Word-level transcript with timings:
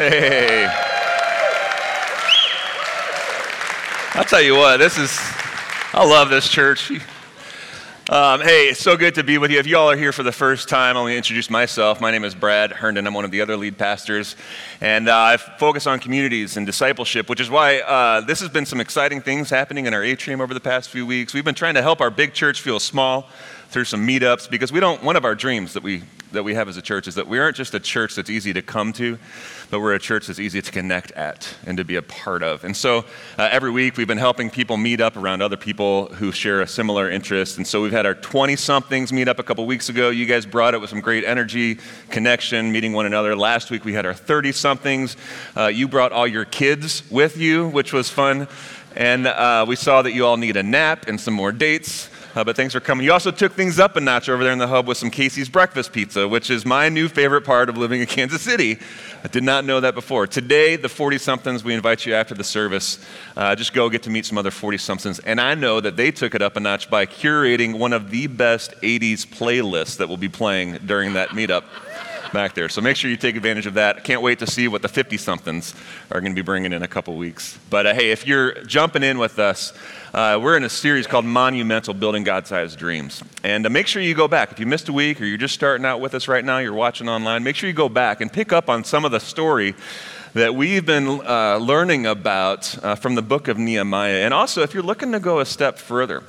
Hey. 0.00 0.64
I'll 4.14 4.24
tell 4.24 4.40
you 4.40 4.56
what, 4.56 4.78
this 4.78 4.96
is, 4.96 5.14
I 5.92 6.06
love 6.06 6.30
this 6.30 6.48
church. 6.48 6.90
Um, 8.08 8.40
hey, 8.40 8.68
it's 8.68 8.80
so 8.80 8.96
good 8.96 9.16
to 9.16 9.22
be 9.22 9.36
with 9.36 9.50
you. 9.50 9.58
If 9.58 9.66
you 9.66 9.76
all 9.76 9.90
are 9.90 9.96
here 9.98 10.12
for 10.12 10.22
the 10.22 10.32
first 10.32 10.70
time, 10.70 10.96
I'll 10.96 11.06
introduce 11.06 11.50
myself. 11.50 12.00
My 12.00 12.10
name 12.10 12.24
is 12.24 12.34
Brad 12.34 12.72
Herndon. 12.72 13.06
I'm 13.06 13.12
one 13.12 13.26
of 13.26 13.30
the 13.30 13.42
other 13.42 13.58
lead 13.58 13.76
pastors. 13.76 14.36
And 14.80 15.06
uh, 15.06 15.14
I 15.14 15.36
focus 15.36 15.86
on 15.86 16.00
communities 16.00 16.56
and 16.56 16.64
discipleship, 16.64 17.28
which 17.28 17.38
is 17.38 17.50
why 17.50 17.80
uh, 17.80 18.22
this 18.22 18.40
has 18.40 18.48
been 18.48 18.64
some 18.64 18.80
exciting 18.80 19.20
things 19.20 19.50
happening 19.50 19.84
in 19.84 19.92
our 19.92 20.02
atrium 20.02 20.40
over 20.40 20.54
the 20.54 20.60
past 20.60 20.88
few 20.88 21.04
weeks. 21.04 21.34
We've 21.34 21.44
been 21.44 21.54
trying 21.54 21.74
to 21.74 21.82
help 21.82 22.00
our 22.00 22.10
big 22.10 22.32
church 22.32 22.62
feel 22.62 22.80
small 22.80 23.28
through 23.68 23.84
some 23.84 24.08
meetups 24.08 24.48
because 24.50 24.72
we 24.72 24.80
don't, 24.80 25.04
one 25.04 25.16
of 25.16 25.26
our 25.26 25.34
dreams 25.34 25.74
that 25.74 25.82
we, 25.82 26.04
that 26.32 26.42
we 26.42 26.54
have 26.54 26.68
as 26.68 26.76
a 26.76 26.82
church 26.82 27.08
is 27.08 27.16
that 27.16 27.26
we 27.26 27.38
aren't 27.38 27.56
just 27.56 27.74
a 27.74 27.80
church 27.80 28.14
that's 28.14 28.30
easy 28.30 28.52
to 28.52 28.62
come 28.62 28.92
to, 28.94 29.18
but 29.70 29.80
we're 29.80 29.94
a 29.94 29.98
church 29.98 30.26
that's 30.26 30.38
easy 30.38 30.60
to 30.60 30.70
connect 30.70 31.12
at 31.12 31.56
and 31.66 31.78
to 31.78 31.84
be 31.84 31.96
a 31.96 32.02
part 32.02 32.42
of. 32.42 32.64
And 32.64 32.76
so 32.76 33.04
uh, 33.38 33.48
every 33.50 33.70
week 33.70 33.96
we've 33.96 34.06
been 34.06 34.18
helping 34.18 34.50
people 34.50 34.76
meet 34.76 35.00
up 35.00 35.16
around 35.16 35.42
other 35.42 35.56
people 35.56 36.06
who 36.06 36.32
share 36.32 36.60
a 36.60 36.66
similar 36.66 37.10
interest. 37.10 37.56
And 37.56 37.66
so 37.66 37.82
we've 37.82 37.92
had 37.92 38.06
our 38.06 38.14
20 38.14 38.56
somethings 38.56 39.12
meet 39.12 39.28
up 39.28 39.38
a 39.38 39.42
couple 39.42 39.64
weeks 39.66 39.88
ago. 39.88 40.10
You 40.10 40.26
guys 40.26 40.46
brought 40.46 40.74
it 40.74 40.80
with 40.80 40.90
some 40.90 41.00
great 41.00 41.24
energy, 41.24 41.78
connection, 42.10 42.72
meeting 42.72 42.92
one 42.92 43.06
another. 43.06 43.34
Last 43.34 43.70
week 43.70 43.84
we 43.84 43.92
had 43.92 44.06
our 44.06 44.14
30 44.14 44.52
somethings. 44.52 45.16
Uh, 45.56 45.66
you 45.66 45.88
brought 45.88 46.12
all 46.12 46.26
your 46.26 46.44
kids 46.44 47.08
with 47.10 47.36
you, 47.36 47.68
which 47.68 47.92
was 47.92 48.10
fun. 48.10 48.48
And 48.96 49.26
uh, 49.26 49.64
we 49.68 49.76
saw 49.76 50.02
that 50.02 50.12
you 50.12 50.26
all 50.26 50.36
need 50.36 50.56
a 50.56 50.62
nap 50.62 51.06
and 51.06 51.20
some 51.20 51.34
more 51.34 51.52
dates. 51.52 52.09
Uh, 52.32 52.44
but 52.44 52.54
thanks 52.54 52.72
for 52.72 52.78
coming. 52.78 53.04
You 53.04 53.12
also 53.12 53.32
took 53.32 53.52
things 53.52 53.80
up 53.80 53.96
a 53.96 54.00
notch 54.00 54.28
over 54.28 54.44
there 54.44 54.52
in 54.52 54.58
the 54.58 54.68
hub 54.68 54.86
with 54.86 54.96
some 54.96 55.10
Casey's 55.10 55.48
breakfast 55.48 55.92
pizza, 55.92 56.28
which 56.28 56.48
is 56.48 56.64
my 56.64 56.88
new 56.88 57.08
favorite 57.08 57.42
part 57.42 57.68
of 57.68 57.76
living 57.76 58.00
in 58.00 58.06
Kansas 58.08 58.40
City. 58.40 58.78
I 59.24 59.28
did 59.28 59.42
not 59.42 59.64
know 59.64 59.80
that 59.80 59.96
before. 59.96 60.28
Today, 60.28 60.76
the 60.76 60.88
40 60.88 61.18
somethings, 61.18 61.64
we 61.64 61.74
invite 61.74 62.06
you 62.06 62.14
after 62.14 62.34
the 62.34 62.44
service. 62.44 63.04
Uh, 63.36 63.56
just 63.56 63.72
go 63.72 63.88
get 63.88 64.04
to 64.04 64.10
meet 64.10 64.26
some 64.26 64.38
other 64.38 64.52
40 64.52 64.78
somethings. 64.78 65.18
And 65.18 65.40
I 65.40 65.56
know 65.56 65.80
that 65.80 65.96
they 65.96 66.12
took 66.12 66.36
it 66.36 66.42
up 66.42 66.56
a 66.56 66.60
notch 66.60 66.88
by 66.88 67.04
curating 67.04 67.78
one 67.78 67.92
of 67.92 68.10
the 68.10 68.28
best 68.28 68.80
80s 68.80 69.26
playlists 69.26 69.96
that 69.96 70.08
will 70.08 70.16
be 70.16 70.28
playing 70.28 70.78
during 70.86 71.14
that 71.14 71.30
meetup 71.30 71.64
back 72.32 72.54
there. 72.54 72.68
So 72.68 72.80
make 72.80 72.96
sure 72.96 73.10
you 73.10 73.16
take 73.16 73.36
advantage 73.36 73.66
of 73.66 73.74
that. 73.74 74.04
Can't 74.04 74.22
wait 74.22 74.38
to 74.38 74.46
see 74.46 74.68
what 74.68 74.82
the 74.82 74.88
50 74.88 75.16
somethings 75.16 75.74
are 76.10 76.20
going 76.20 76.32
to 76.32 76.40
be 76.40 76.44
bringing 76.44 76.72
in 76.72 76.82
a 76.82 76.88
couple 76.88 77.16
weeks. 77.16 77.58
But 77.68 77.86
uh, 77.86 77.94
hey, 77.94 78.12
if 78.12 78.26
you're 78.26 78.62
jumping 78.64 79.02
in 79.02 79.18
with 79.18 79.38
us, 79.38 79.72
uh, 80.12 80.38
we're 80.42 80.56
in 80.56 80.64
a 80.64 80.68
series 80.68 81.06
called 81.06 81.24
Monumental 81.24 81.94
Building 81.94 82.24
God 82.24 82.46
Sized 82.46 82.78
Dreams. 82.78 83.22
And 83.44 83.64
uh, 83.64 83.70
make 83.70 83.86
sure 83.86 84.02
you 84.02 84.14
go 84.14 84.26
back. 84.26 84.50
If 84.50 84.58
you 84.58 84.66
missed 84.66 84.88
a 84.88 84.92
week 84.92 85.20
or 85.20 85.24
you're 85.24 85.38
just 85.38 85.54
starting 85.54 85.86
out 85.86 86.00
with 86.00 86.14
us 86.14 86.26
right 86.26 86.44
now, 86.44 86.58
you're 86.58 86.72
watching 86.72 87.08
online, 87.08 87.44
make 87.44 87.54
sure 87.54 87.68
you 87.68 87.74
go 87.74 87.88
back 87.88 88.20
and 88.20 88.32
pick 88.32 88.52
up 88.52 88.68
on 88.68 88.82
some 88.82 89.04
of 89.04 89.12
the 89.12 89.20
story 89.20 89.74
that 90.34 90.54
we've 90.54 90.84
been 90.84 91.06
uh, 91.26 91.58
learning 91.58 92.06
about 92.06 92.76
uh, 92.84 92.96
from 92.96 93.14
the 93.14 93.22
book 93.22 93.46
of 93.46 93.56
Nehemiah. 93.56 94.24
And 94.24 94.34
also, 94.34 94.62
if 94.62 94.74
you're 94.74 94.82
looking 94.82 95.12
to 95.12 95.20
go 95.20 95.40
a 95.40 95.46
step 95.46 95.78
further, 95.78 96.24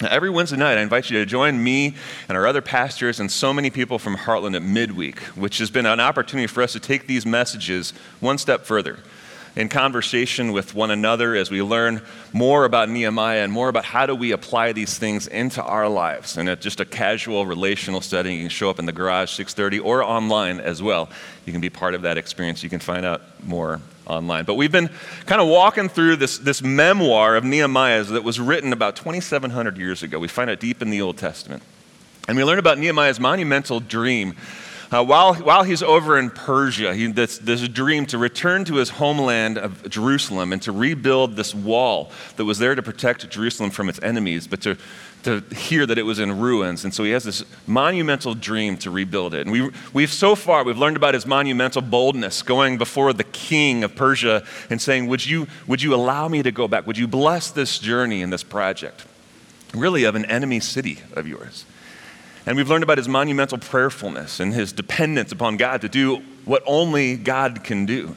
Every 0.00 0.30
Wednesday 0.30 0.56
night, 0.56 0.78
I 0.78 0.80
invite 0.80 1.10
you 1.10 1.18
to 1.20 1.26
join 1.26 1.62
me 1.62 1.94
and 2.28 2.36
our 2.36 2.44
other 2.44 2.60
pastors 2.60 3.20
and 3.20 3.30
so 3.30 3.52
many 3.54 3.70
people 3.70 4.00
from 4.00 4.16
Heartland 4.16 4.56
at 4.56 4.62
midweek, 4.62 5.20
which 5.36 5.58
has 5.58 5.70
been 5.70 5.86
an 5.86 6.00
opportunity 6.00 6.48
for 6.48 6.60
us 6.60 6.72
to 6.72 6.80
take 6.80 7.06
these 7.06 7.24
messages 7.24 7.92
one 8.18 8.36
step 8.36 8.64
further 8.64 8.98
in 9.54 9.68
conversation 9.68 10.52
with 10.52 10.74
one 10.74 10.90
another 10.90 11.34
as 11.34 11.50
we 11.50 11.62
learn 11.62 12.00
more 12.32 12.64
about 12.64 12.88
Nehemiah 12.88 13.44
and 13.44 13.52
more 13.52 13.68
about 13.68 13.84
how 13.84 14.06
do 14.06 14.14
we 14.14 14.32
apply 14.32 14.72
these 14.72 14.96
things 14.96 15.26
into 15.26 15.62
our 15.62 15.88
lives. 15.88 16.38
And 16.38 16.48
it's 16.48 16.62
just 16.62 16.80
a 16.80 16.84
casual 16.84 17.44
relational 17.44 18.00
setting. 18.00 18.36
You 18.36 18.42
can 18.42 18.48
show 18.48 18.70
up 18.70 18.78
in 18.78 18.86
the 18.86 18.92
garage 18.92 19.30
6:30 19.30 19.78
or 19.84 20.02
online 20.02 20.58
as 20.60 20.82
well. 20.82 21.10
You 21.44 21.52
can 21.52 21.60
be 21.60 21.70
part 21.70 21.94
of 21.94 22.02
that 22.02 22.16
experience. 22.16 22.62
You 22.62 22.70
can 22.70 22.80
find 22.80 23.04
out 23.04 23.22
more 23.44 23.80
online. 24.06 24.44
But 24.44 24.54
we've 24.54 24.72
been 24.72 24.90
kind 25.26 25.40
of 25.40 25.48
walking 25.48 25.88
through 25.88 26.16
this, 26.16 26.38
this 26.38 26.62
memoir 26.62 27.36
of 27.36 27.44
Nehemiah's 27.44 28.08
that 28.08 28.24
was 28.24 28.40
written 28.40 28.72
about 28.72 28.96
2,700 28.96 29.76
years 29.76 30.02
ago. 30.02 30.18
We 30.18 30.28
find 30.28 30.50
it 30.50 30.60
deep 30.60 30.82
in 30.82 30.90
the 30.90 31.02
Old 31.02 31.18
Testament. 31.18 31.62
And 32.28 32.36
we 32.36 32.44
learn 32.44 32.58
about 32.58 32.78
Nehemiah's 32.78 33.20
monumental 33.20 33.80
dream 33.80 34.34
uh, 34.92 35.02
while, 35.02 35.34
while 35.34 35.62
he's 35.62 35.82
over 35.82 36.18
in 36.18 36.28
Persia, 36.30 36.94
he, 36.94 37.06
this, 37.06 37.38
this 37.38 37.66
dream 37.68 38.04
to 38.06 38.18
return 38.18 38.64
to 38.66 38.74
his 38.74 38.90
homeland 38.90 39.56
of 39.56 39.88
Jerusalem 39.88 40.52
and 40.52 40.60
to 40.62 40.72
rebuild 40.72 41.34
this 41.36 41.54
wall 41.54 42.10
that 42.36 42.44
was 42.44 42.58
there 42.58 42.74
to 42.74 42.82
protect 42.82 43.28
Jerusalem 43.30 43.70
from 43.70 43.88
its 43.88 43.98
enemies, 44.02 44.46
but 44.46 44.60
to, 44.62 44.76
to 45.22 45.40
hear 45.54 45.86
that 45.86 45.96
it 45.96 46.02
was 46.02 46.18
in 46.18 46.38
ruins. 46.38 46.84
And 46.84 46.92
so 46.92 47.04
he 47.04 47.10
has 47.12 47.24
this 47.24 47.42
monumental 47.66 48.34
dream 48.34 48.76
to 48.78 48.90
rebuild 48.90 49.34
it. 49.34 49.46
And 49.46 49.52
we, 49.52 49.70
we've 49.94 50.12
so 50.12 50.34
far, 50.34 50.62
we've 50.62 50.76
learned 50.76 50.96
about 50.96 51.14
his 51.14 51.26
monumental 51.26 51.80
boldness 51.80 52.42
going 52.42 52.76
before 52.76 53.12
the 53.12 53.24
king 53.24 53.84
of 53.84 53.94
Persia 53.96 54.44
and 54.68 54.80
saying, 54.80 55.06
would 55.06 55.24
you, 55.24 55.46
would 55.66 55.80
you 55.80 55.94
allow 55.94 56.28
me 56.28 56.42
to 56.42 56.52
go 56.52 56.68
back? 56.68 56.86
Would 56.86 56.98
you 56.98 57.08
bless 57.08 57.50
this 57.50 57.78
journey 57.78 58.22
and 58.22 58.32
this 58.32 58.42
project? 58.42 59.06
Really, 59.74 60.04
of 60.04 60.14
an 60.16 60.26
enemy 60.26 60.60
city 60.60 60.98
of 61.14 61.26
yours. 61.26 61.64
And 62.44 62.56
we've 62.56 62.68
learned 62.68 62.82
about 62.82 62.98
his 62.98 63.08
monumental 63.08 63.58
prayerfulness 63.58 64.40
and 64.40 64.52
his 64.52 64.72
dependence 64.72 65.30
upon 65.30 65.56
God 65.56 65.80
to 65.82 65.88
do 65.88 66.22
what 66.44 66.62
only 66.66 67.16
God 67.16 67.62
can 67.62 67.86
do. 67.86 68.16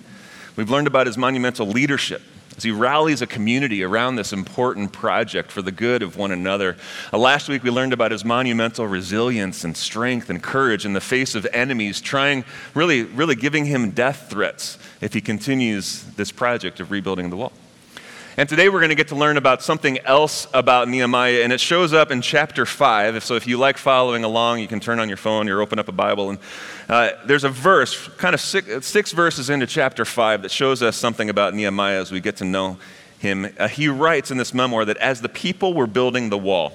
We've 0.55 0.69
learned 0.69 0.87
about 0.87 1.05
his 1.05 1.17
monumental 1.17 1.67
leadership 1.67 2.21
as 2.57 2.63
he 2.63 2.71
rallies 2.71 3.21
a 3.21 3.27
community 3.27 3.83
around 3.83 4.15
this 4.15 4.31
important 4.31 4.93
project 4.93 5.51
for 5.51 5.61
the 5.61 5.71
good 5.71 6.01
of 6.01 6.15
one 6.15 6.31
another. 6.31 6.77
Uh, 7.11 7.17
last 7.17 7.49
week, 7.49 7.63
we 7.63 7.69
learned 7.69 7.93
about 7.93 8.11
his 8.11 8.23
monumental 8.23 8.87
resilience 8.87 9.63
and 9.63 9.75
strength 9.75 10.29
and 10.29 10.41
courage 10.41 10.85
in 10.85 10.93
the 10.93 11.01
face 11.01 11.35
of 11.35 11.45
enemies, 11.51 11.99
trying, 11.99 12.45
really, 12.73 13.03
really 13.03 13.35
giving 13.35 13.65
him 13.65 13.91
death 13.91 14.27
threats 14.29 14.79
if 15.01 15.13
he 15.13 15.21
continues 15.21 16.03
this 16.15 16.31
project 16.31 16.79
of 16.79 16.91
rebuilding 16.91 17.29
the 17.29 17.35
wall. 17.35 17.51
And 18.37 18.49
today 18.49 18.67
we're 18.67 18.81
going 18.81 18.89
to 18.89 18.95
get 18.95 19.07
to 19.09 19.15
learn 19.15 19.37
about 19.37 19.61
something 19.61 19.97
else 19.99 20.45
about 20.53 20.89
Nehemiah, 20.89 21.43
and 21.43 21.53
it 21.53 21.61
shows 21.61 21.93
up 21.93 22.11
in 22.11 22.21
chapter 22.21 22.65
5. 22.65 23.23
So 23.23 23.35
if 23.35 23.47
you 23.47 23.57
like 23.57 23.77
following 23.77 24.25
along, 24.25 24.59
you 24.59 24.67
can 24.67 24.81
turn 24.81 24.99
on 24.99 25.07
your 25.07 25.15
phone 25.15 25.47
or 25.47 25.61
open 25.61 25.79
up 25.79 25.87
a 25.87 25.93
Bible. 25.93 26.31
And 26.31 26.39
uh, 26.89 27.11
there's 27.25 27.45
a 27.45 27.49
verse, 27.49 28.09
kind 28.17 28.33
of 28.33 28.41
six, 28.41 28.85
six, 28.87 29.13
verses 29.13 29.49
into 29.49 29.65
chapter 29.65 30.03
5, 30.03 30.41
that 30.41 30.51
shows 30.51 30.83
us 30.83 30.97
something 30.97 31.29
about 31.29 31.53
Nehemiah 31.53 32.01
as 32.01 32.11
we 32.11 32.19
get 32.19 32.35
to 32.37 32.43
know 32.43 32.77
him. 33.19 33.47
Uh, 33.57 33.69
he 33.69 33.87
writes 33.87 34.31
in 34.31 34.37
this 34.37 34.53
memoir 34.53 34.83
that 34.83 34.97
as 34.97 35.21
the 35.21 35.29
people 35.29 35.73
were 35.73 35.87
building 35.87 36.29
the 36.29 36.37
wall, 36.37 36.73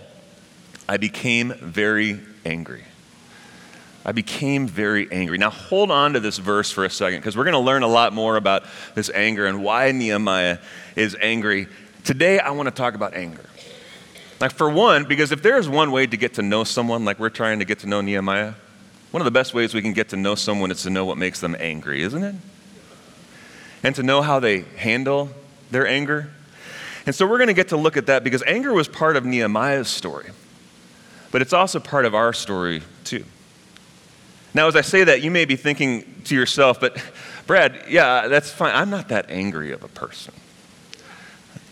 I 0.89 0.97
became 0.97 1.53
very 1.53 2.21
angry. 2.47 2.85
I 4.05 4.13
became 4.13 4.67
very 4.67 5.11
angry. 5.13 5.37
Now, 5.37 5.51
hold 5.51 5.91
on 5.91 6.15
to 6.15 6.21
this 6.21 6.39
verse 6.39 6.71
for 6.71 6.85
a 6.85 6.91
second 6.91 7.21
because 7.21 7.37
we're 7.37 7.45
going 7.45 7.53
to 7.53 7.59
learn 7.59 7.83
a 7.83 7.89
lot 7.89 8.15
more 8.15 8.37
about 8.37 8.65
this 8.95 9.11
anger 9.11 9.47
and 9.47 9.63
why 9.63 9.93
Nehemiah 9.93 10.59
is 10.97 11.17
angry. 11.21 11.67
Today, 12.05 12.39
I 12.39 12.51
want 12.53 12.67
to 12.69 12.75
talk 12.75 12.95
about 12.95 13.15
anger. 13.15 13.45
Like, 14.41 14.53
for 14.53 14.71
one, 14.71 15.05
because 15.05 15.33
if 15.33 15.43
there's 15.43 15.69
one 15.69 15.93
way 15.93 16.07
to 16.07 16.17
get 16.17 16.35
to 16.35 16.43
know 16.43 16.65
someone 16.65 17.05
like 17.05 17.19
we're 17.19 17.29
trying 17.29 17.59
to 17.59 17.67
get 17.67 17.81
to 17.81 17.87
know 17.87 18.01
Nehemiah, 18.01 18.55
one 19.11 19.21
of 19.21 19.27
the 19.27 19.31
best 19.31 19.53
ways 19.53 19.75
we 19.75 19.83
can 19.83 19.93
get 19.93 20.09
to 20.11 20.17
know 20.17 20.35
someone 20.35 20.71
is 20.71 20.83
to 20.85 20.91
know 20.91 21.05
what 21.05 21.19
makes 21.19 21.41
them 21.41 21.55
angry, 21.59 22.03
isn't 22.03 22.23
it? 22.23 22.35
And 23.83 23.95
to 23.97 24.03
know 24.03 24.23
how 24.23 24.41
they 24.41 24.63
handle 24.77 25.29
their 25.71 25.87
anger. 25.87 26.31
And 27.05 27.15
so 27.15 27.27
we're 27.27 27.39
going 27.39 27.49
to 27.49 27.55
get 27.55 27.69
to 27.69 27.77
look 27.77 27.99
at 27.99 28.07
that 28.07 28.25
because 28.25 28.43
anger 28.47 28.73
was 28.73 28.89
part 28.89 29.17
of 29.17 29.27
Nehemiah's 29.27 29.89
story, 29.89 30.31
but 31.33 31.43
it's 31.43 31.53
also 31.53 31.81
part 31.81 32.07
of 32.07 32.15
our 32.15 32.33
story, 32.33 32.83
too. 33.05 33.25
Now, 34.53 34.67
as 34.67 34.77
I 34.77 34.81
say 34.81 35.05
that, 35.05 35.23
you 35.23 35.31
may 35.31 35.45
be 35.45 35.57
thinking 35.57 36.23
to 36.25 36.35
yourself, 36.35 36.81
but 36.81 37.01
Brad, 37.47 37.85
yeah, 37.89 38.29
that's 38.29 38.51
fine. 38.51 38.75
I'm 38.75 38.91
not 38.91 39.09
that 39.09 39.31
angry 39.31 39.73
of 39.73 39.85
a 39.85 39.89
person. 39.89 40.35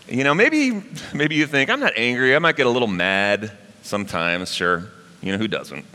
You 0.07 0.23
know, 0.23 0.33
maybe, 0.33 0.81
maybe 1.13 1.35
you 1.35 1.45
think, 1.45 1.69
I'm 1.69 1.79
not 1.79 1.93
angry. 1.95 2.35
I 2.35 2.39
might 2.39 2.55
get 2.55 2.65
a 2.65 2.69
little 2.69 2.87
mad 2.87 3.51
sometimes, 3.83 4.53
sure. 4.53 4.85
You 5.21 5.33
know, 5.33 5.37
who 5.37 5.47
doesn't? 5.47 5.85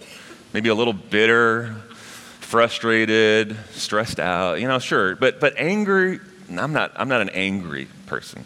Maybe 0.53 0.69
a 0.69 0.75
little 0.75 0.93
bitter, 0.93 1.75
frustrated, 2.41 3.57
stressed 3.73 4.21
out, 4.21 4.61
you 4.61 4.69
know, 4.69 4.79
sure. 4.79 5.17
But, 5.17 5.41
but 5.41 5.55
angry, 5.57 6.21
I'm 6.51 6.73
not, 6.73 6.93
I'm 6.95 7.09
not 7.09 7.23
an 7.23 7.31
angry 7.31 7.89
person. 8.07 8.45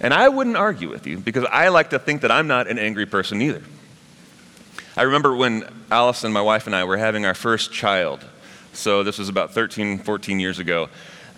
And 0.00 0.12
I 0.12 0.28
wouldn't 0.28 0.56
argue 0.56 0.88
with 0.88 1.06
you 1.06 1.18
because 1.18 1.44
I 1.44 1.68
like 1.68 1.90
to 1.90 1.98
think 1.98 2.22
that 2.22 2.32
I'm 2.32 2.48
not 2.48 2.66
an 2.66 2.78
angry 2.78 3.06
person 3.06 3.40
either. 3.40 3.62
I 4.94 5.02
remember 5.04 5.34
when 5.34 5.66
Allison, 5.90 6.32
my 6.32 6.42
wife, 6.42 6.66
and 6.66 6.76
I 6.76 6.84
were 6.84 6.98
having 6.98 7.24
our 7.24 7.32
first 7.32 7.72
child. 7.72 8.22
So 8.74 9.02
this 9.02 9.18
was 9.18 9.30
about 9.30 9.54
13, 9.54 10.00
14 10.00 10.38
years 10.38 10.58
ago. 10.58 10.90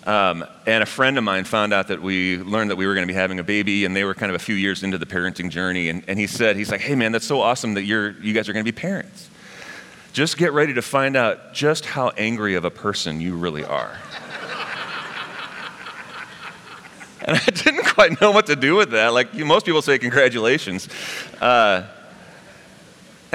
Um, 0.05 0.43
and 0.67 0.83
a 0.83 0.85
friend 0.85 1.17
of 1.17 1.23
mine 1.23 1.45
found 1.45 1.71
out 1.71 1.87
that 1.87 2.01
we 2.01 2.37
learned 2.37 2.69
that 2.71 2.75
we 2.75 2.85
were 2.85 2.93
going 2.93 3.07
to 3.07 3.11
be 3.11 3.17
having 3.17 3.39
a 3.39 3.43
baby, 3.43 3.85
and 3.85 3.95
they 3.95 4.03
were 4.03 4.13
kind 4.13 4.29
of 4.29 4.35
a 4.35 4.43
few 4.43 4.55
years 4.55 4.83
into 4.83 4.97
the 4.97 5.05
parenting 5.05 5.49
journey. 5.49 5.87
And, 5.87 6.03
and 6.09 6.19
he 6.19 6.27
said, 6.27 6.57
he's 6.57 6.69
like, 6.69 6.81
hey, 6.81 6.95
man, 6.95 7.13
that's 7.13 7.25
so 7.25 7.39
awesome 7.39 7.75
that 7.75 7.83
you're, 7.83 8.11
you 8.21 8.33
guys 8.33 8.49
are 8.49 8.53
going 8.53 8.65
to 8.65 8.69
be 8.69 8.75
parents. 8.77 9.29
Just 10.11 10.37
get 10.37 10.51
ready 10.51 10.73
to 10.73 10.81
find 10.81 11.15
out 11.15 11.53
just 11.53 11.85
how 11.85 12.09
angry 12.09 12.55
of 12.55 12.65
a 12.65 12.71
person 12.71 13.21
you 13.21 13.37
really 13.37 13.63
are. 13.63 13.97
and 17.21 17.37
I 17.37 17.45
didn't 17.45 17.85
quite 17.85 18.19
know 18.19 18.31
what 18.31 18.47
to 18.47 18.57
do 18.57 18.75
with 18.75 18.91
that. 18.91 19.13
Like 19.13 19.33
most 19.33 19.65
people 19.65 19.81
say, 19.81 19.97
congratulations. 19.97 20.89
Uh, 21.39 21.83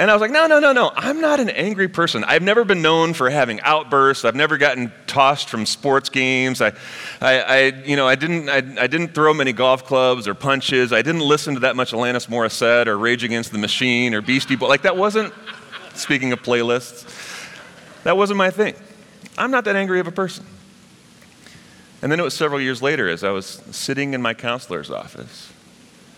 And 0.01 0.09
I 0.09 0.15
was 0.15 0.21
like, 0.21 0.31
no, 0.31 0.47
no, 0.47 0.57
no, 0.57 0.73
no. 0.73 0.91
I'm 0.95 1.21
not 1.21 1.39
an 1.39 1.51
angry 1.51 1.87
person. 1.87 2.23
I've 2.23 2.41
never 2.41 2.65
been 2.65 2.81
known 2.81 3.13
for 3.13 3.29
having 3.29 3.61
outbursts. 3.61 4.25
I've 4.25 4.33
never 4.33 4.57
gotten 4.57 4.91
tossed 5.05 5.47
from 5.47 5.67
sports 5.67 6.09
games. 6.09 6.59
I, 6.59 6.69
I, 7.21 7.39
I 7.41 7.59
you 7.85 7.95
know, 7.95 8.07
I 8.07 8.15
didn't, 8.15 8.49
I, 8.49 8.55
I 8.81 8.87
didn't 8.87 9.09
throw 9.13 9.31
many 9.31 9.53
golf 9.53 9.85
clubs 9.85 10.27
or 10.27 10.33
punches. 10.33 10.91
I 10.91 11.03
didn't 11.03 11.21
listen 11.21 11.53
to 11.53 11.59
that 11.59 11.75
much 11.75 11.91
Alanis 11.91 12.27
Morissette 12.27 12.87
or 12.87 12.97
Rage 12.97 13.23
Against 13.23 13.51
the 13.51 13.59
Machine 13.59 14.15
or 14.15 14.21
Beastie 14.21 14.55
Boys. 14.55 14.69
Like 14.69 14.81
that 14.81 14.97
wasn't, 14.97 15.35
speaking 15.93 16.31
of 16.31 16.41
playlists, 16.41 17.05
that 18.01 18.17
wasn't 18.17 18.37
my 18.39 18.49
thing. 18.49 18.73
I'm 19.37 19.51
not 19.51 19.65
that 19.65 19.75
angry 19.75 19.99
of 19.99 20.07
a 20.07 20.11
person. 20.11 20.47
And 22.01 22.11
then 22.11 22.19
it 22.19 22.23
was 22.23 22.33
several 22.33 22.59
years 22.59 22.81
later 22.81 23.07
as 23.07 23.23
I 23.23 23.29
was 23.29 23.61
sitting 23.69 24.15
in 24.15 24.21
my 24.23 24.33
counselor's 24.33 24.89
office 24.89 25.53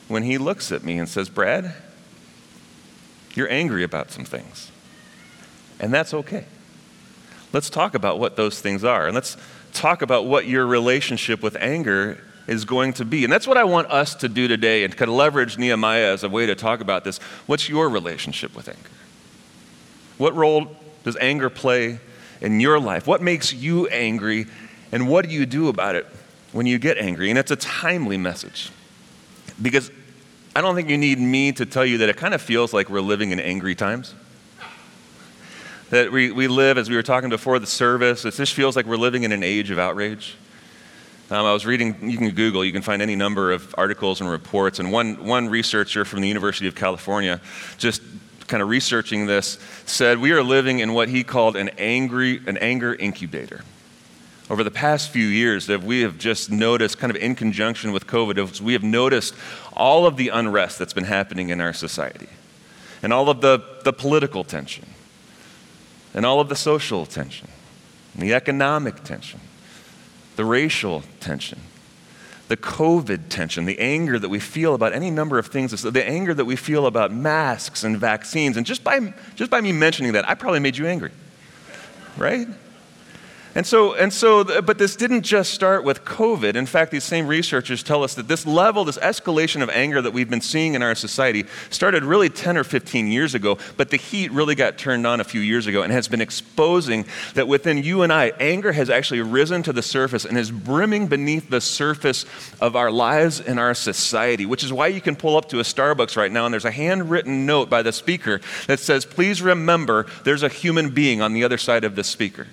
when 0.08 0.24
he 0.24 0.38
looks 0.38 0.72
at 0.72 0.86
me 0.86 1.00
and 1.00 1.10
says, 1.10 1.28
Brad, 1.28 1.76
you're 3.34 3.52
angry 3.52 3.84
about 3.84 4.12
some 4.12 4.26
things. 4.26 4.72
And 5.80 5.94
that's 5.94 6.14
okay. 6.14 6.46
Let's 7.52 7.70
talk 7.70 7.94
about 7.94 8.20
what 8.20 8.36
those 8.36 8.60
things 8.62 8.84
are. 8.84 9.06
And 9.06 9.16
let's 9.16 9.38
talk 9.74 10.02
about 10.02 10.26
what 10.26 10.48
your 10.48 10.66
relationship 10.66 11.42
with 11.42 11.56
anger 11.60 12.24
is 12.48 12.66
going 12.66 12.94
to 12.94 13.06
be. 13.06 13.24
And 13.24 13.32
that's 13.32 13.48
what 13.48 13.58
I 13.58 13.64
want 13.64 13.90
us 13.90 14.16
to 14.16 14.30
do 14.30 14.48
today 14.48 14.84
and 14.84 14.96
kind 14.96 15.10
of 15.10 15.16
leverage 15.16 15.58
Nehemiah 15.58 16.12
as 16.12 16.24
a 16.24 16.30
way 16.30 16.46
to 16.46 16.56
talk 16.56 16.82
about 16.82 17.04
this. 17.04 17.18
What's 17.46 17.70
your 17.70 17.90
relationship 17.90 18.56
with 18.56 18.68
anger? 18.68 18.90
What 20.18 20.36
role 20.36 20.76
does 21.04 21.16
anger 21.18 21.50
play 21.50 22.00
in 22.42 22.60
your 22.60 22.80
life? 22.80 23.08
What 23.08 23.22
makes 23.22 23.54
you 23.54 23.88
angry? 23.88 24.48
And 24.92 25.08
what 25.08 25.28
do 25.28 25.34
you 25.34 25.46
do 25.46 25.70
about 25.70 25.96
it 25.96 26.06
when 26.52 26.66
you 26.66 26.78
get 26.78 26.98
angry? 26.98 27.30
And 27.30 27.40
it's 27.40 27.52
a 27.52 27.56
timely 27.56 28.18
message. 28.18 28.72
Because 29.62 29.92
I 30.56 30.62
don't 30.62 30.76
think 30.76 30.90
you 30.90 31.00
need 31.00 31.20
me 31.20 31.52
to 31.54 31.66
tell 31.66 31.86
you 31.86 31.98
that 32.00 32.10
it 32.10 32.18
kind 32.18 32.36
of 32.36 32.42
feels 32.42 32.74
like 32.74 32.88
we're 32.88 33.02
living 33.02 33.32
in 33.32 33.40
angry 33.40 33.74
times. 33.74 34.14
That 35.90 36.12
we, 36.12 36.32
we 36.32 36.48
live, 36.48 36.78
as 36.78 36.92
we 36.92 36.96
were 36.96 37.04
talking 37.04 37.30
before 37.30 37.58
the 37.58 37.66
service, 37.66 38.24
it 38.24 38.36
just 38.36 38.54
feels 38.54 38.76
like 38.76 38.86
we're 38.86 38.96
living 38.98 39.24
in 39.24 39.32
an 39.32 39.42
age 39.42 39.72
of 39.72 39.80
outrage. 39.80 40.36
Um, 41.32 41.46
I 41.46 41.54
was 41.54 41.66
reading, 41.66 42.08
you 42.08 42.18
can 42.18 42.30
Google, 42.32 42.64
you 42.64 42.72
can 42.72 42.84
find 42.84 43.02
any 43.02 43.16
number 43.16 43.52
of 43.52 43.74
articles 43.80 44.22
and 44.22 44.30
reports. 44.30 44.78
And 44.78 44.92
one, 44.92 45.26
one 45.26 45.50
researcher 45.50 46.06
from 46.06 46.22
the 46.22 46.28
University 46.28 46.68
of 46.68 46.76
California, 46.76 47.42
just 47.80 48.04
kind 48.48 48.62
of 48.62 48.70
researching 48.70 49.26
this, 49.26 49.58
said 49.88 50.20
we 50.20 50.34
are 50.34 50.44
living 50.44 50.80
in 50.80 50.94
what 50.94 51.10
he 51.10 51.24
called 51.24 51.56
an, 51.56 51.70
angry, 51.80 52.42
an 52.46 52.58
anger 52.58 52.94
incubator 52.94 53.62
over 54.50 54.64
the 54.64 54.72
past 54.72 55.10
few 55.10 55.26
years 55.26 55.68
that 55.68 55.82
we 55.82 56.02
have 56.02 56.18
just 56.18 56.52
noticed, 56.52 56.98
kind 56.98 57.10
of 57.10 57.18
in 57.18 57.36
conjunction 57.36 57.92
with 57.92 58.08
COVID, 58.08 58.62
we 58.62 58.74
have 58.74 58.84
noticed 58.84 59.34
all 59.74 60.06
of 60.06 60.18
the 60.18 60.30
unrest 60.30 60.80
that's 60.80 60.94
been 60.94 61.06
happening 61.06 61.50
in 61.50 61.62
our 61.62 61.74
society, 61.74 62.28
and 63.02 63.14
all 63.14 63.30
of 63.30 63.42
the, 63.42 63.64
the 63.84 63.94
political 63.94 64.44
tension, 64.44 64.86
and 66.14 66.26
all 66.26 66.40
of 66.40 66.50
the 66.50 66.56
social 66.56 67.06
tension, 67.06 67.48
the 68.16 68.34
economic 68.34 69.04
tension, 69.04 69.40
the 70.36 70.46
racial 70.46 71.04
tension, 71.20 71.60
the 72.50 72.58
COVID 72.58 73.30
tension, 73.30 73.66
the 73.66 73.80
anger 73.80 74.20
that 74.20 74.30
we 74.30 74.40
feel 74.40 74.76
about 74.76 74.94
any 74.94 75.10
number 75.10 75.40
of 75.40 75.48
things, 75.48 75.82
the 75.82 76.08
anger 76.08 76.34
that 76.34 76.46
we 76.46 76.56
feel 76.58 76.86
about 76.86 77.12
masks 77.12 77.84
and 77.84 77.98
vaccines. 77.98 78.58
And 78.58 78.66
just 78.66 78.84
by, 78.84 79.14
just 79.36 79.50
by 79.50 79.62
me 79.62 79.72
mentioning 79.72 80.12
that, 80.12 80.30
I 80.30 80.36
probably 80.36 80.60
made 80.60 80.78
you 80.78 80.86
angry, 80.86 81.12
right? 82.18 82.48
And 83.56 83.68
so, 83.68 83.94
and 83.94 84.12
so, 84.12 84.62
but 84.64 84.80
this 84.80 84.96
didn't 84.96 85.22
just 85.22 85.54
start 85.54 85.84
with 85.84 86.04
COVID. 86.04 86.56
In 86.56 86.66
fact, 86.66 86.90
these 86.90 87.04
same 87.04 87.28
researchers 87.28 87.84
tell 87.84 88.04
us 88.04 88.16
that 88.16 88.28
this 88.28 88.48
level, 88.48 88.84
this 88.84 88.98
escalation 88.98 89.62
of 89.62 89.70
anger 89.70 90.02
that 90.02 90.12
we've 90.12 90.30
been 90.30 90.42
seeing 90.42 90.74
in 90.74 90.82
our 90.82 90.96
society 90.96 91.46
started 91.70 92.04
really 92.04 92.30
10 92.30 92.58
or 92.58 92.64
15 92.64 93.08
years 93.08 93.36
ago, 93.36 93.60
but 93.78 93.92
the 93.92 93.98
heat 93.98 94.32
really 94.32 94.56
got 94.56 94.80
turned 94.80 95.06
on 95.06 95.22
a 95.22 95.24
few 95.24 95.40
years 95.40 95.68
ago 95.68 95.84
and 95.84 95.94
has 95.94 96.08
been 96.08 96.22
exposing 96.22 97.06
that 97.36 97.48
within 97.48 97.78
you 97.78 98.02
and 98.02 98.12
I, 98.12 98.30
anger 98.40 98.72
has 98.72 98.90
actually 98.90 99.22
risen 99.22 99.62
to 99.64 99.74
the 99.74 99.84
surface 99.84 100.26
and 100.26 100.36
is 100.36 100.50
brimming 100.50 101.06
beneath 101.06 101.52
the 101.52 101.62
surface 101.62 102.26
of 102.60 102.76
our 102.76 102.90
lives 102.90 103.40
and 103.40 103.60
our 103.60 103.76
society, 103.76 104.48
which 104.48 104.64
is 104.64 104.74
why 104.74 104.88
you 104.88 105.00
can 105.00 105.16
pull 105.16 105.38
up 105.38 105.50
to 105.50 105.60
a 105.60 105.64
Starbucks 105.64 106.18
right 106.18 106.32
now 106.32 106.46
and 106.46 106.54
there's 106.54 106.66
a 106.66 106.72
handwritten 106.72 107.46
note 107.46 107.70
by 107.70 107.84
the 107.84 107.92
speaker 107.92 108.42
that 108.66 108.80
says, 108.80 109.06
Please 109.06 109.44
remember 109.44 110.08
there's 110.24 110.42
a 110.42 110.50
human 110.50 110.90
being 110.90 111.22
on 111.22 111.34
the 111.34 111.44
other 111.44 111.60
side 111.60 111.84
of 111.84 111.96
the 111.96 112.04
speaker 112.04 112.48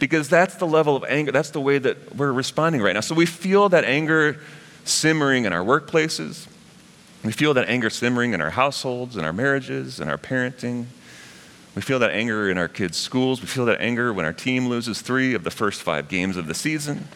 because 0.00 0.28
that's 0.28 0.56
the 0.56 0.66
level 0.66 0.96
of 0.96 1.04
anger, 1.04 1.30
that's 1.30 1.50
the 1.50 1.60
way 1.60 1.78
that 1.78 2.16
we're 2.16 2.32
responding 2.32 2.82
right 2.82 2.94
now. 2.94 3.00
So 3.00 3.14
we 3.14 3.26
feel 3.26 3.68
that 3.68 3.84
anger 3.84 4.40
simmering 4.84 5.44
in 5.44 5.52
our 5.52 5.64
workplaces. 5.64 6.48
We 7.22 7.32
feel 7.32 7.54
that 7.54 7.68
anger 7.68 7.90
simmering 7.90 8.32
in 8.32 8.40
our 8.40 8.50
households, 8.50 9.16
in 9.16 9.24
our 9.24 9.32
marriages, 9.32 10.00
in 10.00 10.08
our 10.08 10.18
parenting. 10.18 10.86
We 11.76 11.82
feel 11.82 11.98
that 12.00 12.10
anger 12.10 12.50
in 12.50 12.58
our 12.58 12.66
kids' 12.66 12.96
schools. 12.96 13.40
We 13.40 13.46
feel 13.46 13.66
that 13.66 13.80
anger 13.80 14.12
when 14.12 14.24
our 14.24 14.32
team 14.32 14.68
loses 14.68 15.02
three 15.02 15.34
of 15.34 15.44
the 15.44 15.50
first 15.50 15.82
five 15.82 16.08
games 16.08 16.36
of 16.36 16.46
the 16.46 16.54
season. 16.54 17.06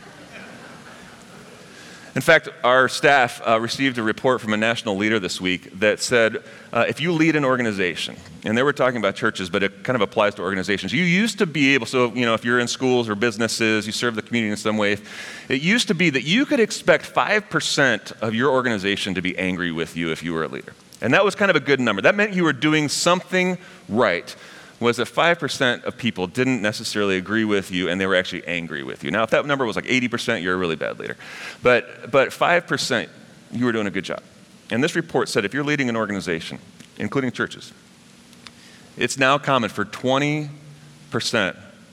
In 2.14 2.20
fact, 2.20 2.48
our 2.62 2.88
staff 2.88 3.42
uh, 3.44 3.60
received 3.60 3.98
a 3.98 4.02
report 4.02 4.40
from 4.40 4.54
a 4.54 4.56
national 4.56 4.96
leader 4.96 5.18
this 5.18 5.40
week 5.40 5.80
that 5.80 5.98
said 5.98 6.44
uh, 6.72 6.84
if 6.88 7.00
you 7.00 7.10
lead 7.10 7.34
an 7.34 7.44
organization, 7.44 8.16
and 8.44 8.56
they 8.56 8.62
were 8.62 8.72
talking 8.72 8.98
about 8.98 9.16
churches, 9.16 9.50
but 9.50 9.64
it 9.64 9.82
kind 9.82 9.96
of 9.96 10.00
applies 10.00 10.36
to 10.36 10.42
organizations. 10.42 10.92
You 10.92 11.02
used 11.02 11.38
to 11.38 11.46
be 11.46 11.74
able, 11.74 11.86
so, 11.86 12.12
you 12.14 12.24
know, 12.24 12.34
if 12.34 12.44
you're 12.44 12.60
in 12.60 12.68
schools 12.68 13.08
or 13.08 13.16
businesses, 13.16 13.84
you 13.84 13.90
serve 13.90 14.14
the 14.14 14.22
community 14.22 14.52
in 14.52 14.56
some 14.56 14.76
way, 14.76 14.96
it 15.48 15.60
used 15.60 15.88
to 15.88 15.94
be 15.94 16.08
that 16.10 16.22
you 16.22 16.46
could 16.46 16.60
expect 16.60 17.12
5% 17.12 18.12
of 18.22 18.32
your 18.32 18.52
organization 18.52 19.14
to 19.14 19.22
be 19.22 19.36
angry 19.36 19.72
with 19.72 19.96
you 19.96 20.12
if 20.12 20.22
you 20.22 20.34
were 20.34 20.44
a 20.44 20.48
leader. 20.48 20.72
And 21.00 21.12
that 21.14 21.24
was 21.24 21.34
kind 21.34 21.50
of 21.50 21.56
a 21.56 21.60
good 21.60 21.80
number. 21.80 22.00
That 22.00 22.14
meant 22.14 22.32
you 22.32 22.44
were 22.44 22.52
doing 22.52 22.88
something 22.88 23.58
right 23.88 24.34
was 24.84 24.98
that 24.98 25.08
5% 25.08 25.84
of 25.84 25.96
people 25.96 26.26
didn't 26.26 26.60
necessarily 26.60 27.16
agree 27.16 27.44
with 27.44 27.70
you 27.70 27.88
and 27.88 27.98
they 27.98 28.06
were 28.06 28.14
actually 28.14 28.46
angry 28.46 28.82
with 28.82 29.02
you. 29.02 29.10
Now, 29.10 29.22
if 29.22 29.30
that 29.30 29.46
number 29.46 29.64
was 29.64 29.76
like 29.76 29.86
80%, 29.86 30.42
you're 30.42 30.54
a 30.54 30.58
really 30.58 30.76
bad 30.76 30.98
leader. 30.98 31.16
But, 31.62 32.10
but 32.10 32.28
5%, 32.28 33.08
you 33.50 33.64
were 33.64 33.72
doing 33.72 33.86
a 33.86 33.90
good 33.90 34.04
job. 34.04 34.22
And 34.70 34.84
this 34.84 34.94
report 34.94 35.30
said 35.30 35.46
if 35.46 35.54
you're 35.54 35.64
leading 35.64 35.88
an 35.88 35.96
organization, 35.96 36.58
including 36.98 37.32
churches, 37.32 37.72
it's 38.98 39.18
now 39.18 39.38
common 39.38 39.70
for 39.70 39.86
20% 39.86 40.50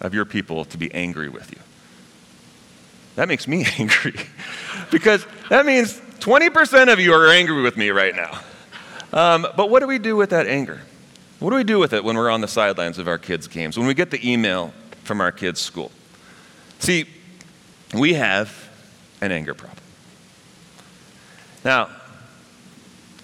of 0.01 0.13
your 0.13 0.25
people 0.25 0.65
to 0.65 0.77
be 0.77 0.93
angry 0.93 1.29
with 1.29 1.49
you. 1.51 1.59
That 3.15 3.29
makes 3.29 3.47
me 3.47 3.65
angry 3.79 4.15
because 4.91 5.25
that 5.49 5.65
means 5.65 5.93
20% 6.19 6.91
of 6.91 6.99
you 6.99 7.13
are 7.13 7.29
angry 7.29 7.61
with 7.61 7.77
me 7.77 7.89
right 7.89 8.15
now. 8.15 8.41
Um, 9.13 9.47
but 9.55 9.69
what 9.69 9.79
do 9.79 9.87
we 9.87 9.97
do 9.97 10.17
with 10.17 10.31
that 10.31 10.45
anger? 10.45 10.81
What 11.41 11.49
do 11.49 11.55
we 11.55 11.63
do 11.63 11.79
with 11.79 11.91
it 11.93 12.03
when 12.03 12.15
we're 12.17 12.29
on 12.29 12.41
the 12.41 12.47
sidelines 12.47 12.99
of 12.99 13.07
our 13.07 13.17
kids' 13.17 13.47
games, 13.47 13.75
when 13.75 13.87
we 13.87 13.95
get 13.95 14.11
the 14.11 14.31
email 14.31 14.75
from 15.03 15.19
our 15.19 15.31
kids' 15.31 15.59
school? 15.59 15.91
See, 16.77 17.07
we 17.95 18.13
have 18.13 18.69
an 19.21 19.31
anger 19.31 19.55
problem. 19.55 19.79
Now, 21.65 21.89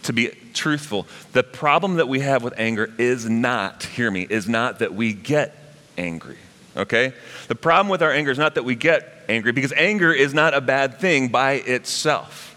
to 0.02 0.14
be 0.14 0.30
truthful, 0.56 1.06
the 1.34 1.44
problem 1.44 1.98
that 1.98 2.08
we 2.08 2.22
have 2.22 2.42
with 2.42 2.56
anger 2.58 2.92
is 2.98 3.30
not, 3.30 3.84
hear 3.84 4.10
me, 4.10 4.26
is 4.28 4.50
not 4.50 4.80
that 4.80 4.96
we 4.96 5.14
get 5.14 5.56
angry. 5.96 6.38
Okay? 6.76 7.14
The 7.50 7.56
problem 7.56 7.88
with 7.88 8.02
our 8.02 8.12
anger 8.12 8.32
is 8.32 8.40
not 8.40 8.56
that 8.56 8.66
we 8.66 8.74
get 8.74 9.26
angry, 9.30 9.52
because 9.52 9.74
anger 9.74 10.12
is 10.12 10.34
not 10.34 10.56
a 10.56 10.62
bad 10.62 11.00
thing 11.00 11.28
by 11.28 11.54
itself. 11.54 12.56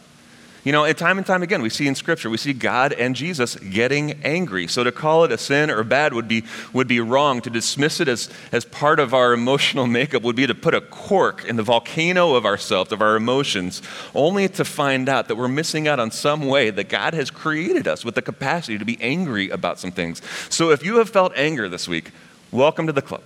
You 0.62 0.72
know, 0.72 0.84
and 0.84 0.96
time 0.96 1.16
and 1.16 1.26
time 1.26 1.42
again, 1.42 1.62
we 1.62 1.70
see 1.70 1.88
in 1.88 1.94
Scripture, 1.94 2.28
we 2.28 2.36
see 2.36 2.52
God 2.52 2.92
and 2.92 3.16
Jesus 3.16 3.54
getting 3.56 4.22
angry. 4.24 4.66
So 4.66 4.84
to 4.84 4.92
call 4.92 5.24
it 5.24 5.32
a 5.32 5.38
sin 5.38 5.70
or 5.70 5.82
bad 5.82 6.12
would 6.12 6.28
be, 6.28 6.44
would 6.74 6.86
be 6.86 7.00
wrong. 7.00 7.40
To 7.40 7.50
dismiss 7.50 7.98
it 7.98 8.08
as, 8.08 8.28
as 8.52 8.66
part 8.66 9.00
of 9.00 9.14
our 9.14 9.32
emotional 9.32 9.86
makeup 9.86 10.22
would 10.22 10.36
be 10.36 10.46
to 10.46 10.54
put 10.54 10.74
a 10.74 10.82
cork 10.82 11.46
in 11.46 11.56
the 11.56 11.62
volcano 11.62 12.34
of 12.34 12.44
ourselves, 12.44 12.92
of 12.92 13.00
our 13.00 13.16
emotions, 13.16 13.80
only 14.14 14.48
to 14.48 14.64
find 14.66 15.08
out 15.08 15.28
that 15.28 15.36
we're 15.36 15.48
missing 15.48 15.88
out 15.88 15.98
on 15.98 16.10
some 16.10 16.46
way 16.46 16.68
that 16.68 16.90
God 16.90 17.14
has 17.14 17.30
created 17.30 17.88
us 17.88 18.04
with 18.04 18.14
the 18.14 18.22
capacity 18.22 18.76
to 18.76 18.84
be 18.84 18.98
angry 19.00 19.48
about 19.48 19.78
some 19.78 19.90
things. 19.90 20.20
So 20.50 20.70
if 20.70 20.84
you 20.84 20.96
have 20.96 21.08
felt 21.08 21.32
anger 21.36 21.70
this 21.70 21.88
week, 21.88 22.10
welcome 22.50 22.86
to 22.86 22.92
the 22.92 23.02
club. 23.02 23.22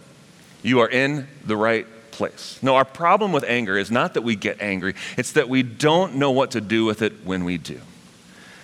You 0.63 0.79
are 0.79 0.89
in 0.89 1.27
the 1.45 1.57
right 1.57 1.87
place. 2.15 2.59
No, 2.63 2.77
our 2.77 2.85
problem 2.85 3.33
with 3.33 3.45
anger 3.45 3.77
is 3.77 3.91
not 3.91 4.15
that 4.15 4.23
we 4.23 4.37
get 4.37 4.63
angry, 4.63 4.95
it's 5.19 5.33
that 5.33 5.49
we 5.49 5.63
don't 5.63 6.15
know 6.15 6.31
what 6.31 6.53
to 6.53 6.61
do 6.61 6.85
with 6.85 7.03
it 7.03 7.13
when 7.25 7.45
we 7.45 7.59
do. 7.59 7.81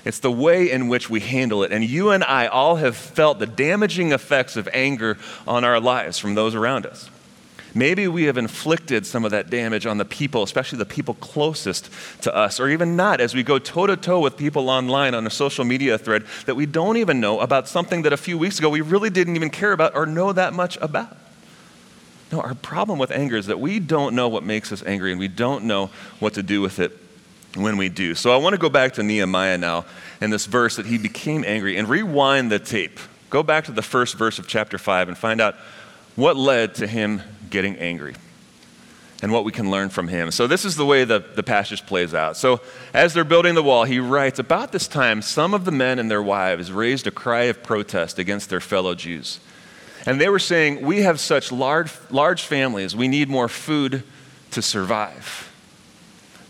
It's 0.05 0.21
the 0.21 0.31
way 0.31 0.71
in 0.71 0.89
which 0.89 1.11
we 1.11 1.21
handle 1.21 1.63
it. 1.63 1.73
And 1.73 1.85
you 1.85 2.11
and 2.11 2.25
I 2.25 2.47
all 2.47 2.77
have 2.77 2.97
felt 2.97 3.39
the 3.39 3.47
damaging 3.47 4.13
effects 4.13 4.57
of 4.57 4.69
anger 4.73 5.19
on 5.47 5.65
our 5.65 5.79
lives 5.79 6.19
from 6.19 6.35
those 6.35 6.55
around 6.55 6.87
us. 6.87 7.11
Maybe 7.75 8.09
we 8.09 8.25
have 8.25 8.37
inflicted 8.37 9.07
some 9.07 9.25
of 9.25 9.31
that 9.31 9.51
damage 9.51 9.87
on 9.87 9.99
the 9.99 10.05
people, 10.05 10.43
especially 10.43 10.79
the 10.79 10.87
people 10.87 11.15
closest 11.15 11.91
to 12.23 12.35
us, 12.35 12.59
or 12.59 12.69
even 12.69 12.97
not, 12.97 13.21
as 13.21 13.35
we 13.35 13.43
go 13.43 13.59
toe 13.59 13.87
to 13.87 13.97
toe 13.97 14.21
with 14.21 14.37
people 14.37 14.69
online 14.71 15.15
on 15.15 15.27
a 15.27 15.31
social 15.31 15.65
media 15.65 15.97
thread 15.99 16.25
that 16.47 16.57
we 16.57 16.67
don't 16.67 16.97
even 16.97 17.21
know 17.21 17.41
about 17.41 17.69
something 17.69 18.03
that 18.03 18.13
a 18.13 18.17
few 18.17 18.39
weeks 18.39 18.59
ago 18.59 18.69
we 18.71 18.81
really 18.81 19.11
didn't 19.11 19.37
even 19.37 19.51
care 19.51 19.73
about 19.73 19.95
or 19.95 20.07
know 20.07 20.33
that 20.33 20.53
much 20.53 20.79
about. 20.79 21.17
No, 22.33 22.41
our 22.41 22.55
problem 22.55 22.99
with 22.99 23.11
anger 23.11 23.37
is 23.37 23.47
that 23.47 23.59
we 23.59 23.81
don't 23.81 24.15
know 24.15 24.29
what 24.29 24.45
makes 24.45 24.73
us 24.73 24.83
angry 24.85 25.11
and 25.11 25.19
we 25.19 25.29
don't 25.29 25.65
know 25.65 25.91
what 26.19 26.35
to 26.35 26.43
do 26.43 26.61
with 26.61 26.79
it 26.79 26.97
when 27.57 27.77
we 27.77 27.89
do. 27.89 28.15
So 28.15 28.33
I 28.33 28.37
want 28.37 28.55
to 28.55 28.59
go 28.59 28.69
back 28.69 28.95
to 28.95 29.03
Nehemiah 29.03 29.59
now 29.59 29.85
and 30.21 30.33
this 30.33 30.47
verse 30.47 30.77
that 30.77 30.87
he 30.87 30.99
became 30.99 31.45
angry 31.45 31.77
and 31.77 31.89
rewind 31.89 32.53
the 32.53 32.59
tape 32.59 33.01
Go 33.31 33.45
back 33.45 33.67
to 33.67 33.73
the 33.73 33.83
first 33.83 34.17
verse 34.17 34.39
of 34.41 34.49
chapter 34.49 34.77
5 34.77 35.09
and 35.09 35.17
find 35.17 35.41
out 35.41 35.55
what 36.17 36.37
led 36.37 36.75
to 36.75 36.87
him 36.87 37.23
getting 37.49 37.77
angry 37.77 38.15
and 39.23 39.33
what 39.33 39.45
we 39.45 39.53
can 39.53 39.71
learn 39.71 39.89
from 39.89 40.09
him. 40.09 40.33
So, 40.33 40.47
this 40.47 40.65
is 40.65 40.77
the 40.77 40.85
way 40.85 41.05
the, 41.05 41.21
the 41.21 41.43
passage 41.43 41.87
plays 41.87 42.13
out. 42.13 42.37
So, 42.37 42.61
as 42.93 43.15
they're 43.15 43.23
building 43.23 43.55
the 43.55 43.63
wall, 43.63 43.85
he 43.85 44.01
writes 44.01 44.39
About 44.39 44.73
this 44.73 44.89
time, 44.89 45.23
some 45.23 45.55
of 45.55 45.65
the 45.65 45.71
men 45.71 45.99
and 45.99 46.11
their 46.11 46.23
wives 46.23 46.73
raised 46.73 47.07
a 47.07 47.11
cry 47.11 47.45
of 47.45 47.63
protest 47.63 48.19
against 48.19 48.51
their 48.51 48.61
fellow 48.61 48.95
Jews. 48.95 49.39
And 50.07 50.21
they 50.21 50.29
were 50.29 50.39
saying, 50.39 50.85
We 50.85 51.03
have 51.03 51.21
such 51.21 51.53
large, 51.53 51.93
large 52.11 52.43
families, 52.43 52.97
we 52.97 53.09
need 53.09 53.29
more 53.29 53.49
food 53.49 54.03
to 54.53 54.63
survive. 54.63 55.53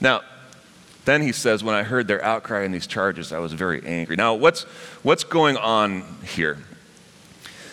Now, 0.01 0.23
then 1.05 1.23
he 1.23 1.33
says, 1.33 1.65
When 1.65 1.75
I 1.75 1.83
heard 1.83 2.09
their 2.09 2.25
outcry 2.25 2.65
and 2.65 2.75
these 2.75 2.87
charges, 2.87 3.33
I 3.33 3.39
was 3.39 3.53
very 3.53 3.85
angry. 3.85 4.17
Now, 4.17 4.35
what's, 4.35 4.63
what's 5.03 5.25
going 5.25 5.57
on 5.57 6.05
here? 6.25 6.59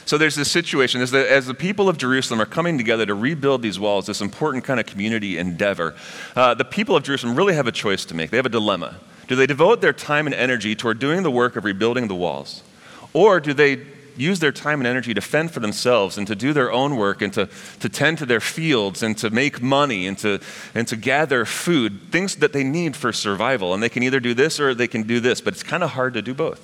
So 0.05 0.17
there's 0.17 0.35
this 0.35 0.49
situation 0.49 1.01
as 1.01 1.11
the, 1.11 1.29
as 1.29 1.47
the 1.47 1.53
people 1.53 1.89
of 1.89 1.97
Jerusalem 1.97 2.39
are 2.39 2.45
coming 2.45 2.77
together 2.77 3.05
to 3.05 3.13
rebuild 3.13 3.61
these 3.61 3.77
walls, 3.77 4.05
this 4.05 4.21
important 4.21 4.63
kind 4.63 4.79
of 4.79 4.85
community 4.85 5.37
endeavor, 5.37 5.95
uh, 6.33 6.53
the 6.53 6.63
people 6.63 6.95
of 6.95 7.03
Jerusalem 7.03 7.35
really 7.35 7.55
have 7.55 7.67
a 7.67 7.73
choice 7.73 8.05
to 8.05 8.15
make. 8.15 8.31
They 8.31 8.37
have 8.37 8.45
a 8.45 8.49
dilemma. 8.49 9.01
Do 9.27 9.35
they 9.35 9.45
devote 9.45 9.81
their 9.81 9.91
time 9.91 10.25
and 10.25 10.33
energy 10.33 10.75
toward 10.75 10.99
doing 10.99 11.23
the 11.23 11.31
work 11.31 11.57
of 11.57 11.65
rebuilding 11.65 12.07
the 12.07 12.15
walls? 12.15 12.63
Or 13.11 13.41
do 13.41 13.53
they 13.53 13.85
use 14.17 14.39
their 14.39 14.51
time 14.51 14.79
and 14.79 14.87
energy 14.87 15.13
to 15.13 15.21
fend 15.21 15.51
for 15.51 15.59
themselves 15.59 16.17
and 16.17 16.27
to 16.27 16.35
do 16.35 16.53
their 16.53 16.71
own 16.71 16.95
work 16.95 17.21
and 17.21 17.31
to, 17.33 17.49
to 17.79 17.89
tend 17.89 18.17
to 18.17 18.25
their 18.25 18.39
fields 18.39 19.03
and 19.03 19.17
to 19.17 19.29
make 19.29 19.61
money 19.61 20.07
and 20.07 20.17
to, 20.19 20.39
and 20.73 20.87
to 20.87 20.95
gather 20.95 21.45
food, 21.45 22.11
things 22.11 22.37
that 22.37 22.53
they 22.53 22.63
need 22.63 22.95
for 22.95 23.13
survival. 23.13 23.73
And 23.73 23.81
they 23.81 23.89
can 23.89 24.03
either 24.03 24.19
do 24.19 24.33
this 24.33 24.59
or 24.59 24.73
they 24.73 24.87
can 24.87 25.03
do 25.03 25.19
this, 25.19 25.41
but 25.41 25.53
it's 25.53 25.63
kind 25.63 25.83
of 25.83 25.91
hard 25.91 26.13
to 26.15 26.21
do 26.21 26.33
both. 26.33 26.61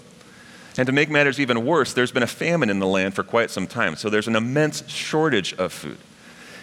And 0.77 0.87
to 0.87 0.91
make 0.91 1.09
matters 1.09 1.39
even 1.39 1.65
worse, 1.65 1.93
there's 1.93 2.11
been 2.11 2.23
a 2.23 2.27
famine 2.27 2.69
in 2.69 2.79
the 2.79 2.87
land 2.87 3.13
for 3.13 3.23
quite 3.23 3.51
some 3.51 3.67
time. 3.67 3.95
So 3.95 4.09
there's 4.09 4.27
an 4.27 4.35
immense 4.35 4.87
shortage 4.89 5.53
of 5.53 5.71
food. 5.71 5.97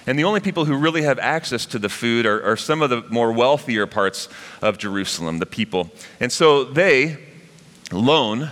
And 0.07 0.19
the 0.19 0.25
only 0.25 0.41
people 0.41 0.65
who 0.65 0.77
really 0.77 1.03
have 1.03 1.19
access 1.19 1.67
to 1.67 1.79
the 1.79 1.89
food 1.89 2.27
are, 2.27 2.43
are, 2.43 2.57
some 2.57 2.83
of 2.83 2.91
the 2.91 3.05
more 3.11 3.31
wealthier 3.31 3.87
parts 3.87 4.29
of 4.63 4.79
Jerusalem, 4.79 5.39
the 5.39 5.47
people. 5.47 5.91
And 6.19 6.33
so 6.33 6.65
they 6.65 7.19
loan 7.93 8.51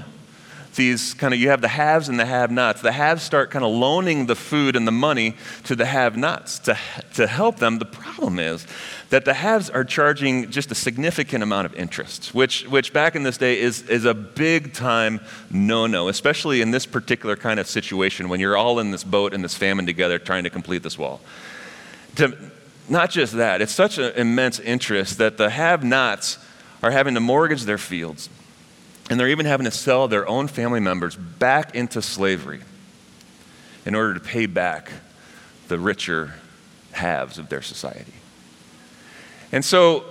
these 0.79 1.13
kind 1.13 1.35
of, 1.35 1.41
you 1.41 1.51
have 1.51 1.61
the 1.61 1.69
haves 1.69 2.09
and 2.09 2.19
the 2.19 2.25
have 2.25 2.51
nots. 2.51 2.81
The 2.81 2.93
haves 2.93 3.23
start 3.23 3.51
kind 3.51 3.63
of 3.63 3.71
loaning 3.71 4.25
the 4.25 4.35
food 4.35 4.77
and 4.77 4.87
the 4.87 4.93
money 4.93 5.37
to 5.65 5.77
the 5.77 5.85
have 5.85 6.17
nots 6.17 6.59
to, 6.61 6.79
to 7.15 7.27
help 7.27 7.57
them. 7.57 7.79
The 7.79 7.85
problem 7.85 8.39
is 8.39 8.67
that 9.11 9.27
the 9.27 9.35
haves 9.35 9.69
are 9.69 9.85
charging 9.85 10.51
just 10.51 10.71
a 10.71 10.75
significant 10.75 11.43
amount 11.43 11.67
of 11.67 11.75
interest, 11.75 12.35
which, 12.35 12.67
which 12.69 12.95
back 12.95 13.15
in 13.15 13.25
this 13.25 13.37
day 13.37 13.61
is, 13.61 13.83
is 13.83 14.07
a 14.07 14.15
big 14.15 14.73
time 14.73 15.21
no 15.51 15.87
no, 15.87 16.09
especially 16.09 16.63
in 16.63 16.71
this 16.71 16.87
particular 16.87 17.37
kind 17.37 17.61
of 17.61 17.67
situation 17.67 18.31
when 18.31 18.41
you're 18.41 18.57
all 18.57 18.79
in 18.79 18.91
this 18.91 19.05
boat 19.05 19.35
in 19.35 19.43
this 19.43 19.55
famine 19.55 19.85
together 19.85 20.19
trying 20.19 20.45
to 20.45 20.51
complete 20.51 20.83
this 20.83 20.97
wall. 20.97 21.21
To, 22.17 22.37
not 22.89 23.11
just 23.11 23.35
that, 23.35 23.61
it's 23.61 23.75
such 23.75 23.99
an 23.99 24.15
immense 24.15 24.61
interest 24.61 25.19
that 25.19 25.37
the 25.37 25.51
have 25.51 25.85
nots 25.85 26.39
are 26.83 26.91
having 26.91 27.15
to 27.15 27.21
mortgage 27.21 27.65
their 27.65 27.77
fields 27.77 28.31
and 29.09 29.19
they're 29.19 29.29
even 29.29 29.47
having 29.47 29.65
to 29.65 29.71
sell 29.71 30.09
their 30.09 30.29
own 30.29 30.49
family 30.49 30.81
members 30.81 31.17
back 31.17 31.75
into 31.75 32.03
slavery 32.03 32.61
in 33.87 33.95
order 33.95 34.15
to 34.15 34.21
pay 34.21 34.47
back 34.47 34.93
the 35.69 35.79
richer 35.79 36.35
halves 36.93 37.39
of 37.39 37.49
their 37.49 37.63
society. 37.63 38.13
And 39.53 39.65
so 39.65 40.05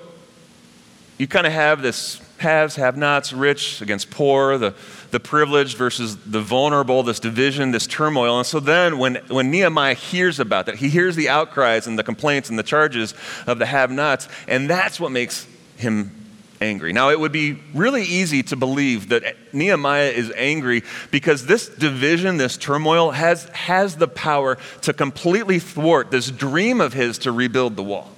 you 1.17 1.27
kind 1.27 1.45
of 1.45 1.53
have 1.53 1.81
this 1.81 2.21
haves, 2.37 2.75
have 2.75 2.95
nots, 2.95 3.33
rich 3.33 3.81
against 3.81 4.11
poor, 4.11 4.57
the, 4.57 4.75
the 5.11 5.19
privileged 5.19 5.77
versus 5.77 6.17
the 6.17 6.39
vulnerable, 6.39 7.03
this 7.03 7.19
division, 7.19 7.71
this 7.71 7.87
turmoil. 7.87 8.37
And 8.37 8.45
so 8.45 8.59
then 8.59 8.99
when, 8.99 9.15
when 9.27 9.49
Nehemiah 9.49 9.95
hears 9.95 10.39
about 10.39 10.67
that, 10.67 10.75
he 10.75 10.89
hears 10.89 11.15
the 11.15 11.29
outcries 11.29 11.87
and 11.87 11.97
the 11.97 12.03
complaints 12.03 12.49
and 12.49 12.57
the 12.57 12.63
charges 12.63 13.13
of 13.47 13.57
the 13.59 13.65
have 13.65 13.91
nots, 13.91 14.27
and 14.47 14.69
that's 14.69 14.99
what 14.99 15.11
makes 15.11 15.47
him 15.77 16.11
angry. 16.61 16.93
Now, 16.93 17.09
it 17.09 17.19
would 17.19 17.31
be 17.31 17.59
really 17.73 18.03
easy 18.03 18.43
to 18.43 18.55
believe 18.55 19.09
that 19.09 19.53
Nehemiah 19.53 20.09
is 20.09 20.31
angry 20.35 20.83
because 21.11 21.45
this 21.45 21.67
division, 21.67 22.37
this 22.37 22.57
turmoil, 22.57 23.11
has, 23.11 23.45
has 23.49 23.97
the 23.97 24.07
power 24.07 24.57
to 24.81 24.93
completely 24.93 25.59
thwart 25.59 26.11
this 26.11 26.31
dream 26.31 26.81
of 26.81 26.93
his 26.93 27.19
to 27.19 27.31
rebuild 27.31 27.75
the 27.75 27.83
wall. 27.83 28.11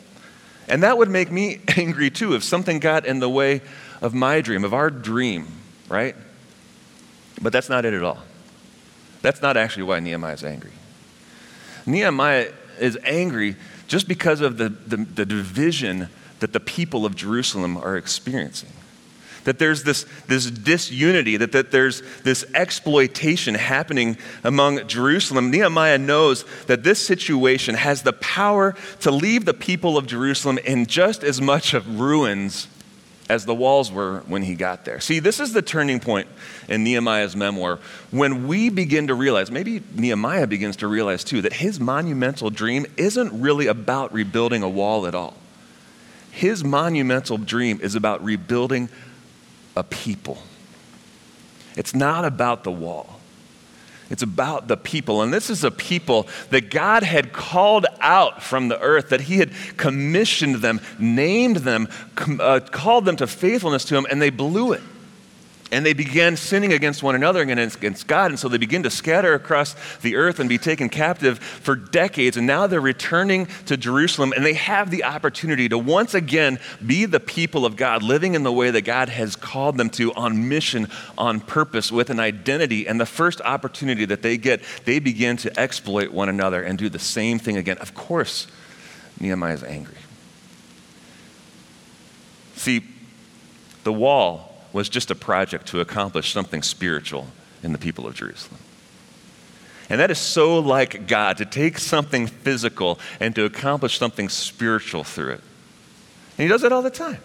And 0.67 0.84
that 0.84 0.98
would 0.98 1.10
make 1.10 1.31
me 1.31 1.62
angry 1.77 2.10
too 2.10 2.36
if 2.36 2.43
something 2.43 2.79
got 2.79 3.05
in 3.05 3.19
the 3.19 3.29
way 3.29 3.62
of 4.01 4.13
my 4.13 4.41
dream, 4.41 4.63
of 4.63 4.74
our 4.74 4.89
dream, 4.89 5.48
right? 5.89 6.15
But 7.41 7.53
that's 7.53 7.69
not 7.69 7.86
it 7.86 7.93
at 7.93 8.03
all. 8.03 8.19
That's 9.22 9.41
not 9.41 9.58
actually 9.58 9.84
why 9.84 10.00
Nehemiah 10.00 10.34
is 10.34 10.43
angry. 10.43 10.72
Nehemiah 11.86 12.51
is 12.79 12.98
angry 13.03 13.55
just 13.88 14.08
because 14.08 14.39
of 14.39 14.58
the, 14.58 14.69
the, 14.69 14.98
the 14.98 15.25
division 15.25 16.10
that 16.39 16.53
the 16.53 16.60
people 16.60 17.05
of 17.05 17.15
Jerusalem 17.15 17.77
are 17.77 17.98
experiencing. 17.98 18.69
That 19.46 19.58
there's 19.58 19.84
this, 19.84 20.05
this 20.27 20.51
disunity, 20.51 21.38
that, 21.38 21.53
that 21.53 21.72
there's 21.72 22.03
this 22.24 22.46
exploitation 22.53 23.55
happening 23.55 24.17
among 24.43 24.88
Jerusalem. 24.88 25.50
Nehemiah 25.50 25.98
knows 25.98 26.46
that 26.67 26.84
this 26.84 27.03
situation 27.05 27.75
has 27.75 28.01
the 28.01 28.13
power 28.13 28.75
to 29.00 29.12
leave 29.12 29.46
the 29.46 29.53
people 29.53 29.98
of 29.98 30.08
Jerusalem 30.08 30.58
in 30.60 30.86
just 30.86 31.24
as 31.24 31.41
much 31.41 31.74
of 31.74 32.00
ruins 32.00 32.67
as 33.29 33.46
the 33.46 33.55
walls 33.55 33.91
were 33.91 34.24
when 34.27 34.41
he 34.41 34.55
got 34.55 34.86
there. 34.86 35.00
See, 35.00 35.19
this 35.19 35.39
is 35.39 35.53
the 35.53 35.62
turning 35.62 36.00
point 36.00 36.27
in 36.67 36.84
Nehemiah's 36.84 37.36
memoir 37.36 37.79
when 38.12 38.48
we 38.48 38.69
begin 38.69 39.08
to 39.08 39.13
realize, 39.13 39.51
maybe 39.51 39.81
Nehemiah 39.93 40.48
begins 40.48 40.77
to 40.77 40.88
realize 40.88 41.24
too, 41.24 41.41
that 41.43 41.53
his 41.53 41.79
monumental 41.79 42.50
dream 42.50 42.88
isn't 42.98 43.39
really 43.39 43.67
about 43.67 44.12
rebuilding 44.12 44.63
a 44.63 44.69
wall 44.69 45.05
at 45.05 45.13
all. 45.13 45.36
His 46.39 46.63
monumental 46.63 47.38
dream 47.38 47.81
is 47.81 47.96
about 47.96 48.24
rebuilding 48.24 48.88
a 49.75 49.84
people. 49.84 50.41
It's 51.75 51.93
not 51.93 52.24
about 52.24 52.63
the 52.63 52.72
wall. 52.72 53.19
It's 54.10 54.24
about 54.24 54.69
the 54.69 54.77
people. 54.77 55.22
And 55.22 55.34
this 55.34 55.50
is 55.50 55.65
a 55.65 55.69
people 55.69 56.29
that 56.51 56.69
God 56.72 57.03
had 57.03 57.34
called 57.34 57.88
out 58.00 58.41
from 58.41 58.69
the 58.69 58.79
earth, 58.79 59.10
that 59.10 59.19
He 59.19 59.39
had 59.39 59.51
commissioned 59.75 60.55
them, 60.55 60.79
named 60.98 61.58
them, 61.58 61.89
uh, 62.15 62.62
called 62.72 63.03
them 63.03 63.17
to 63.17 63.27
faithfulness 63.27 63.84
to 63.84 63.98
Him, 63.98 64.08
and 64.10 64.22
they 64.22 64.29
blew 64.29 64.72
it. 64.72 64.81
And 65.72 65.86
they 65.86 65.94
began 65.94 66.36
sinning 66.36 66.74
against 66.74 67.04
one 67.04 67.14
another 67.14 67.44
and 67.44 67.60
against 67.60 68.08
God. 68.08 68.32
And 68.32 68.40
so 68.40 68.48
they 68.48 68.58
begin 68.58 68.84
to 68.84 68.90
scatter 68.90 69.36
across 69.36 69.76
the 70.02 70.16
earth 70.16 70.40
and 70.40 70.50
be 70.50 70.58
taken 70.58 70.90
captive 70.90 71.38
for 71.38 71.76
decades. 71.76 72.38
And 72.38 72.48
now 72.48 72.66
they're 72.66 72.82
returning 72.82 73.48
to 73.68 73.78
Jerusalem 73.78 74.34
and 74.36 74.44
they 74.44 74.54
have 74.54 74.90
the 74.90 75.04
opportunity 75.04 75.70
to 75.70 75.78
once 75.78 76.16
again 76.16 76.60
be 76.86 77.06
the 77.06 77.20
people 77.20 77.68
of 77.68 77.76
God, 77.76 78.02
living 78.02 78.34
in 78.34 78.42
the 78.42 78.52
way 78.52 78.72
that 78.72 78.82
God 78.82 79.10
has 79.10 79.36
called 79.36 79.78
them 79.78 79.92
to 79.92 80.12
on 80.14 80.50
mission, 80.50 80.88
on 81.18 81.40
purpose, 81.40 81.92
with 81.92 82.10
an 82.10 82.20
identity. 82.20 82.88
And 82.88 83.00
the 83.00 83.06
first 83.06 83.40
opportunity 83.42 84.06
that 84.06 84.24
they 84.24 84.38
get, 84.38 84.62
they 84.86 84.98
begin 84.98 85.38
to 85.38 85.60
exploit 85.60 86.12
one 86.12 86.30
another 86.30 86.64
and 86.64 86.80
do 86.80 86.90
the 86.90 87.00
same 87.00 87.38
thing 87.38 87.58
again. 87.58 87.78
Of 87.78 87.94
course, 87.94 88.48
Nehemiah 89.20 89.54
is 89.54 89.64
angry. 89.64 89.98
See, 92.56 92.84
the 93.84 93.94
wall 93.94 94.49
was 94.74 94.90
just 94.90 95.12
a 95.12 95.16
project 95.16 95.68
to 95.68 95.80
accomplish 95.80 96.32
something 96.32 96.62
spiritual 96.62 97.28
in 97.64 97.72
the 97.72 97.78
people 97.78 98.08
of 98.08 98.16
Jerusalem. 98.16 98.60
And 99.90 100.00
that 100.00 100.12
is 100.12 100.20
so 100.20 100.60
like 100.60 101.08
God 101.08 101.38
to 101.38 101.46
take 101.46 101.80
something 101.80 102.28
physical 102.28 103.00
and 103.20 103.34
to 103.36 103.46
accomplish 103.46 103.98
something 103.98 104.30
spiritual 104.30 105.04
through 105.04 105.34
it. 105.34 105.42
And 106.38 106.44
He 106.44 106.48
does 106.48 106.64
it 106.64 106.72
all 106.72 106.84
the 106.84 106.92
time. 106.92 107.20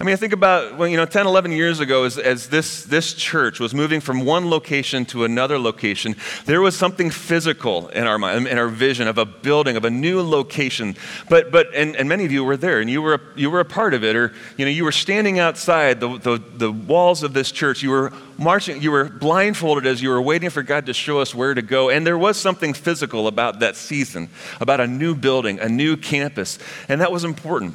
I 0.00 0.04
mean, 0.04 0.12
I 0.12 0.16
think 0.16 0.32
about, 0.32 0.76
well, 0.76 0.86
you 0.86 0.96
know, 0.96 1.06
10, 1.06 1.26
11 1.26 1.50
years 1.50 1.80
ago, 1.80 2.04
as, 2.04 2.18
as 2.18 2.50
this, 2.50 2.84
this 2.84 3.14
church 3.14 3.58
was 3.58 3.74
moving 3.74 4.00
from 4.00 4.24
one 4.24 4.48
location 4.48 5.04
to 5.06 5.24
another 5.24 5.58
location, 5.58 6.14
there 6.44 6.60
was 6.60 6.76
something 6.76 7.10
physical 7.10 7.88
in 7.88 8.06
our 8.06 8.16
mind, 8.16 8.46
in 8.46 8.58
our 8.58 8.68
vision 8.68 9.08
of 9.08 9.18
a 9.18 9.24
building, 9.24 9.76
of 9.76 9.84
a 9.84 9.90
new 9.90 10.22
location. 10.22 10.94
But, 11.28 11.50
but 11.50 11.74
and, 11.74 11.96
and 11.96 12.08
many 12.08 12.24
of 12.24 12.30
you 12.30 12.44
were 12.44 12.56
there, 12.56 12.80
and 12.80 12.88
you 12.88 13.02
were, 13.02 13.14
a, 13.14 13.20
you 13.34 13.50
were 13.50 13.58
a 13.58 13.64
part 13.64 13.92
of 13.92 14.04
it, 14.04 14.14
or, 14.14 14.32
you 14.56 14.64
know, 14.64 14.70
you 14.70 14.84
were 14.84 14.92
standing 14.92 15.40
outside 15.40 15.98
the, 15.98 16.16
the, 16.16 16.40
the 16.54 16.70
walls 16.70 17.24
of 17.24 17.32
this 17.32 17.50
church. 17.50 17.82
You 17.82 17.90
were 17.90 18.12
marching, 18.38 18.80
you 18.80 18.92
were 18.92 19.06
blindfolded 19.06 19.84
as 19.84 20.00
you 20.00 20.10
were 20.10 20.22
waiting 20.22 20.50
for 20.50 20.62
God 20.62 20.86
to 20.86 20.94
show 20.94 21.18
us 21.18 21.34
where 21.34 21.54
to 21.54 21.62
go. 21.62 21.90
And 21.90 22.06
there 22.06 22.18
was 22.18 22.36
something 22.36 22.72
physical 22.72 23.26
about 23.26 23.58
that 23.58 23.74
season, 23.74 24.28
about 24.60 24.78
a 24.78 24.86
new 24.86 25.16
building, 25.16 25.58
a 25.58 25.68
new 25.68 25.96
campus, 25.96 26.60
and 26.88 27.00
that 27.00 27.10
was 27.10 27.24
important. 27.24 27.74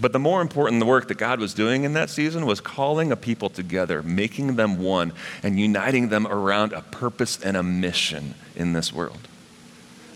But 0.00 0.12
the 0.12 0.18
more 0.18 0.40
important 0.40 0.80
the 0.80 0.86
work 0.86 1.08
that 1.08 1.18
God 1.18 1.40
was 1.40 1.54
doing 1.54 1.84
in 1.84 1.92
that 1.94 2.08
season 2.08 2.46
was 2.46 2.60
calling 2.60 3.10
a 3.10 3.16
people 3.16 3.50
together, 3.50 4.02
making 4.02 4.56
them 4.56 4.80
one, 4.80 5.12
and 5.42 5.58
uniting 5.58 6.08
them 6.08 6.26
around 6.26 6.72
a 6.72 6.82
purpose 6.82 7.42
and 7.42 7.56
a 7.56 7.62
mission 7.62 8.34
in 8.54 8.74
this 8.74 8.92
world. 8.92 9.18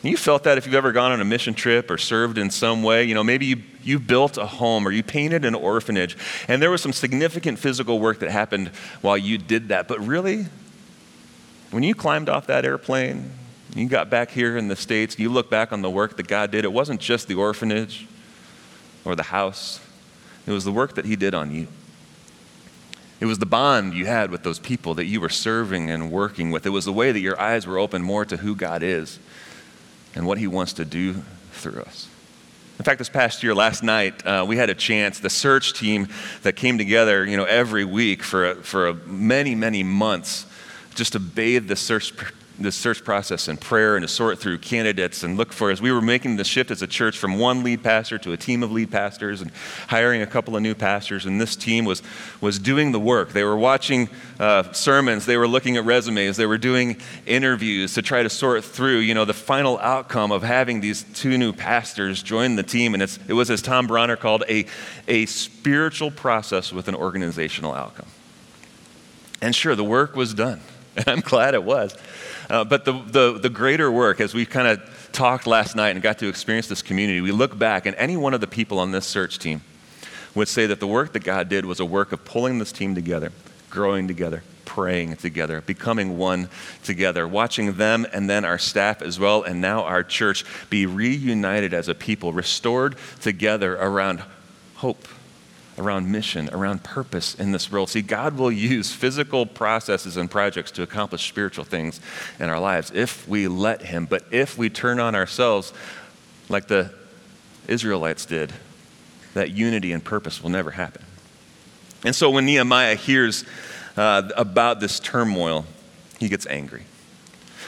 And 0.02 0.10
you 0.10 0.16
felt 0.16 0.44
that 0.44 0.58
if 0.58 0.66
you've 0.66 0.74
ever 0.74 0.92
gone 0.92 1.12
on 1.12 1.20
a 1.20 1.24
mission 1.24 1.54
trip 1.54 1.90
or 1.90 1.98
served 1.98 2.38
in 2.38 2.50
some 2.50 2.82
way. 2.82 3.04
You 3.04 3.14
know, 3.14 3.22
maybe 3.22 3.46
you, 3.46 3.62
you 3.82 3.98
built 3.98 4.36
a 4.36 4.46
home 4.46 4.86
or 4.86 4.90
you 4.90 5.02
painted 5.02 5.44
an 5.44 5.54
orphanage, 5.54 6.16
and 6.48 6.62
there 6.62 6.70
was 6.70 6.80
some 6.80 6.92
significant 6.92 7.58
physical 7.58 7.98
work 7.98 8.20
that 8.20 8.30
happened 8.30 8.68
while 9.00 9.18
you 9.18 9.38
did 9.38 9.68
that. 9.68 9.88
But 9.88 10.00
really, 10.00 10.46
when 11.70 11.82
you 11.82 11.94
climbed 11.94 12.28
off 12.28 12.46
that 12.48 12.64
airplane, 12.64 13.32
you 13.74 13.88
got 13.88 14.10
back 14.10 14.30
here 14.30 14.56
in 14.56 14.68
the 14.68 14.76
States, 14.76 15.18
you 15.18 15.28
look 15.28 15.50
back 15.50 15.72
on 15.72 15.82
the 15.82 15.90
work 15.90 16.16
that 16.18 16.28
God 16.28 16.50
did, 16.50 16.64
it 16.64 16.72
wasn't 16.72 17.00
just 17.00 17.26
the 17.26 17.34
orphanage 17.34 18.06
or 19.04 19.14
the 19.14 19.24
house, 19.24 19.80
it 20.46 20.50
was 20.50 20.64
the 20.64 20.72
work 20.72 20.94
that 20.94 21.04
He 21.04 21.16
did 21.16 21.34
on 21.34 21.54
you. 21.54 21.68
It 23.20 23.26
was 23.26 23.38
the 23.38 23.46
bond 23.46 23.94
you 23.94 24.06
had 24.06 24.32
with 24.32 24.42
those 24.42 24.58
people 24.58 24.94
that 24.94 25.04
you 25.04 25.20
were 25.20 25.28
serving 25.28 25.90
and 25.90 26.10
working 26.10 26.50
with. 26.50 26.66
It 26.66 26.70
was 26.70 26.84
the 26.84 26.92
way 26.92 27.12
that 27.12 27.20
your 27.20 27.40
eyes 27.40 27.66
were 27.66 27.78
open 27.78 28.02
more 28.02 28.24
to 28.24 28.38
who 28.38 28.56
God 28.56 28.82
is 28.82 29.20
and 30.14 30.26
what 30.26 30.38
He 30.38 30.48
wants 30.48 30.72
to 30.74 30.84
do 30.84 31.22
through 31.52 31.82
us. 31.82 32.08
In 32.78 32.84
fact, 32.84 32.98
this 32.98 33.08
past 33.08 33.44
year, 33.44 33.54
last 33.54 33.84
night, 33.84 34.26
uh, 34.26 34.44
we 34.48 34.56
had 34.56 34.70
a 34.70 34.74
chance, 34.74 35.20
the 35.20 35.30
search 35.30 35.72
team 35.74 36.08
that 36.42 36.56
came 36.56 36.78
together, 36.78 37.24
you 37.24 37.36
know, 37.36 37.44
every 37.44 37.84
week 37.84 38.24
for, 38.24 38.56
for 38.56 38.94
many, 39.06 39.54
many 39.54 39.84
months, 39.84 40.46
just 40.96 41.12
to 41.12 41.20
bathe 41.20 41.68
the 41.68 41.76
search 41.76 42.12
this 42.58 42.76
search 42.76 43.04
process 43.04 43.48
and 43.48 43.60
prayer 43.60 43.96
and 43.96 44.02
to 44.02 44.08
sort 44.08 44.38
through 44.38 44.58
candidates 44.58 45.22
and 45.22 45.36
look 45.36 45.52
for 45.52 45.70
as 45.70 45.80
we 45.80 45.90
were 45.90 46.00
making 46.00 46.36
the 46.36 46.44
shift 46.44 46.70
as 46.70 46.82
a 46.82 46.86
church 46.86 47.18
from 47.18 47.38
one 47.38 47.62
lead 47.62 47.82
pastor 47.82 48.18
to 48.18 48.32
a 48.32 48.36
team 48.36 48.62
of 48.62 48.70
lead 48.70 48.90
pastors 48.90 49.40
and 49.40 49.50
hiring 49.88 50.22
a 50.22 50.26
couple 50.26 50.54
of 50.54 50.62
new 50.62 50.74
pastors 50.74 51.26
and 51.26 51.40
this 51.40 51.56
team 51.56 51.84
was 51.84 52.02
was 52.40 52.58
doing 52.58 52.92
the 52.92 53.00
work. 53.00 53.32
They 53.32 53.44
were 53.44 53.56
watching 53.56 54.08
uh, 54.38 54.72
sermons. 54.72 55.26
They 55.26 55.36
were 55.36 55.48
looking 55.48 55.76
at 55.76 55.84
resumes. 55.84 56.36
They 56.36 56.46
were 56.46 56.58
doing 56.58 57.00
interviews 57.26 57.94
to 57.94 58.02
try 58.02 58.22
to 58.22 58.30
sort 58.30 58.64
through 58.64 58.98
you 58.98 59.14
know 59.14 59.24
the 59.24 59.34
final 59.34 59.78
outcome 59.78 60.32
of 60.32 60.42
having 60.42 60.80
these 60.80 61.04
two 61.14 61.38
new 61.38 61.52
pastors 61.52 62.22
join 62.22 62.56
the 62.56 62.62
team. 62.62 62.94
And 62.94 63.02
it 63.02 63.32
was 63.32 63.50
as 63.50 63.62
tom 63.62 63.86
bronner 63.86 64.16
called 64.16 64.44
a, 64.48 64.66
a 65.08 65.26
spiritual 65.26 66.10
process 66.10 66.72
with 66.72 66.88
an 66.88 66.94
organizational 66.94 67.72
outcome. 67.72 68.08
And 69.40 69.56
sure 69.56 69.74
the 69.74 69.84
work 69.84 70.14
was 70.14 70.34
done 70.34 70.60
i'm 71.06 71.20
glad 71.20 71.54
it 71.54 71.62
was. 71.62 71.96
Uh, 72.50 72.64
but 72.64 72.84
the, 72.84 72.92
the, 72.92 73.38
the 73.38 73.48
greater 73.48 73.90
work, 73.90 74.20
as 74.20 74.34
we 74.34 74.44
kind 74.44 74.68
of 74.68 75.08
talked 75.12 75.46
last 75.46 75.74
night 75.74 75.90
and 75.90 76.02
got 76.02 76.18
to 76.18 76.28
experience 76.28 76.68
this 76.68 76.82
community, 76.82 77.20
we 77.20 77.32
look 77.32 77.58
back, 77.58 77.86
and 77.86 77.96
any 77.96 78.16
one 78.16 78.34
of 78.34 78.40
the 78.40 78.46
people 78.46 78.78
on 78.78 78.90
this 78.92 79.06
search 79.06 79.38
team 79.38 79.62
would 80.34 80.48
say 80.48 80.66
that 80.66 80.80
the 80.80 80.86
work 80.86 81.12
that 81.12 81.24
God 81.24 81.48
did 81.48 81.64
was 81.64 81.80
a 81.80 81.84
work 81.84 82.12
of 82.12 82.24
pulling 82.24 82.58
this 82.58 82.72
team 82.72 82.94
together, 82.94 83.32
growing 83.70 84.08
together, 84.08 84.42
praying 84.64 85.16
together, 85.16 85.60
becoming 85.62 86.16
one 86.16 86.48
together, 86.82 87.28
watching 87.28 87.74
them 87.74 88.06
and 88.12 88.28
then 88.28 88.44
our 88.44 88.58
staff 88.58 89.02
as 89.02 89.18
well, 89.18 89.42
and 89.42 89.60
now 89.60 89.84
our 89.84 90.02
church 90.02 90.44
be 90.70 90.86
reunited 90.86 91.74
as 91.74 91.88
a 91.88 91.94
people, 91.94 92.32
restored 92.32 92.96
together 93.20 93.76
around 93.76 94.22
hope 94.76 95.06
around 95.82 96.10
mission, 96.10 96.48
around 96.52 96.84
purpose 96.84 97.34
in 97.34 97.52
this 97.52 97.70
world. 97.70 97.90
See, 97.90 98.02
God 98.02 98.36
will 98.36 98.52
use 98.52 98.92
physical 98.92 99.46
processes 99.46 100.16
and 100.16 100.30
projects 100.30 100.70
to 100.72 100.82
accomplish 100.82 101.28
spiritual 101.28 101.64
things 101.64 102.00
in 102.38 102.48
our 102.48 102.60
lives 102.60 102.92
if 102.94 103.26
we 103.28 103.48
let 103.48 103.82
Him. 103.82 104.06
But 104.06 104.24
if 104.30 104.56
we 104.56 104.70
turn 104.70 105.00
on 105.00 105.14
ourselves, 105.14 105.72
like 106.48 106.68
the 106.68 106.92
Israelites 107.68 108.26
did, 108.26 108.52
that 109.34 109.50
unity 109.50 109.92
and 109.92 110.04
purpose 110.04 110.42
will 110.42 110.50
never 110.50 110.70
happen. 110.70 111.02
And 112.04 112.14
so 112.14 112.30
when 112.30 112.46
Nehemiah 112.46 112.96
hears 112.96 113.44
uh, 113.96 114.28
about 114.36 114.80
this 114.80 115.00
turmoil, 115.00 115.66
he 116.18 116.28
gets 116.28 116.46
angry. 116.46 116.84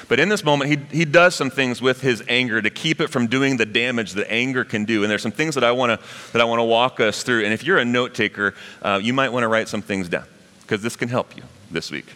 But 0.09 0.21
in 0.21 0.29
this 0.29 0.45
moment, 0.45 0.71
he, 0.71 0.99
he 0.99 1.05
does 1.05 1.35
some 1.35 1.51
things 1.51 1.81
with 1.81 2.01
his 2.01 2.23
anger 2.29 2.61
to 2.61 2.71
keep 2.71 3.01
it 3.01 3.09
from 3.09 3.27
doing 3.27 3.57
the 3.57 3.67
damage 3.67 4.13
that 4.13 4.31
anger 4.31 4.65
can 4.65 4.85
do. 4.85 5.03
And 5.03 5.11
there's 5.11 5.23
some 5.23 5.33
things 5.33 5.55
that 5.55 5.65
I 5.65 5.73
want 5.73 5.99
to 5.99 6.07
that 6.33 6.41
I 6.41 6.45
want 6.45 6.61
to 6.61 6.65
walk 6.65 7.01
us 7.01 7.23
through. 7.23 7.45
And 7.45 7.53
if 7.53 7.65
you're 7.65 7.79
a 7.79 7.85
note 7.85 8.15
taker, 8.15 8.55
uh, 8.83 9.01
you 9.03 9.13
might 9.13 9.31
want 9.31 9.45
to 9.45 9.49
write 9.49 9.69
some 9.69 9.83
things 9.83 10.09
down 10.09 10.27
because 10.63 10.83
this 10.83 10.97
can 10.97 11.09
help 11.09 11.37
you 11.37 11.43
this 11.71 11.91
week. 11.91 12.07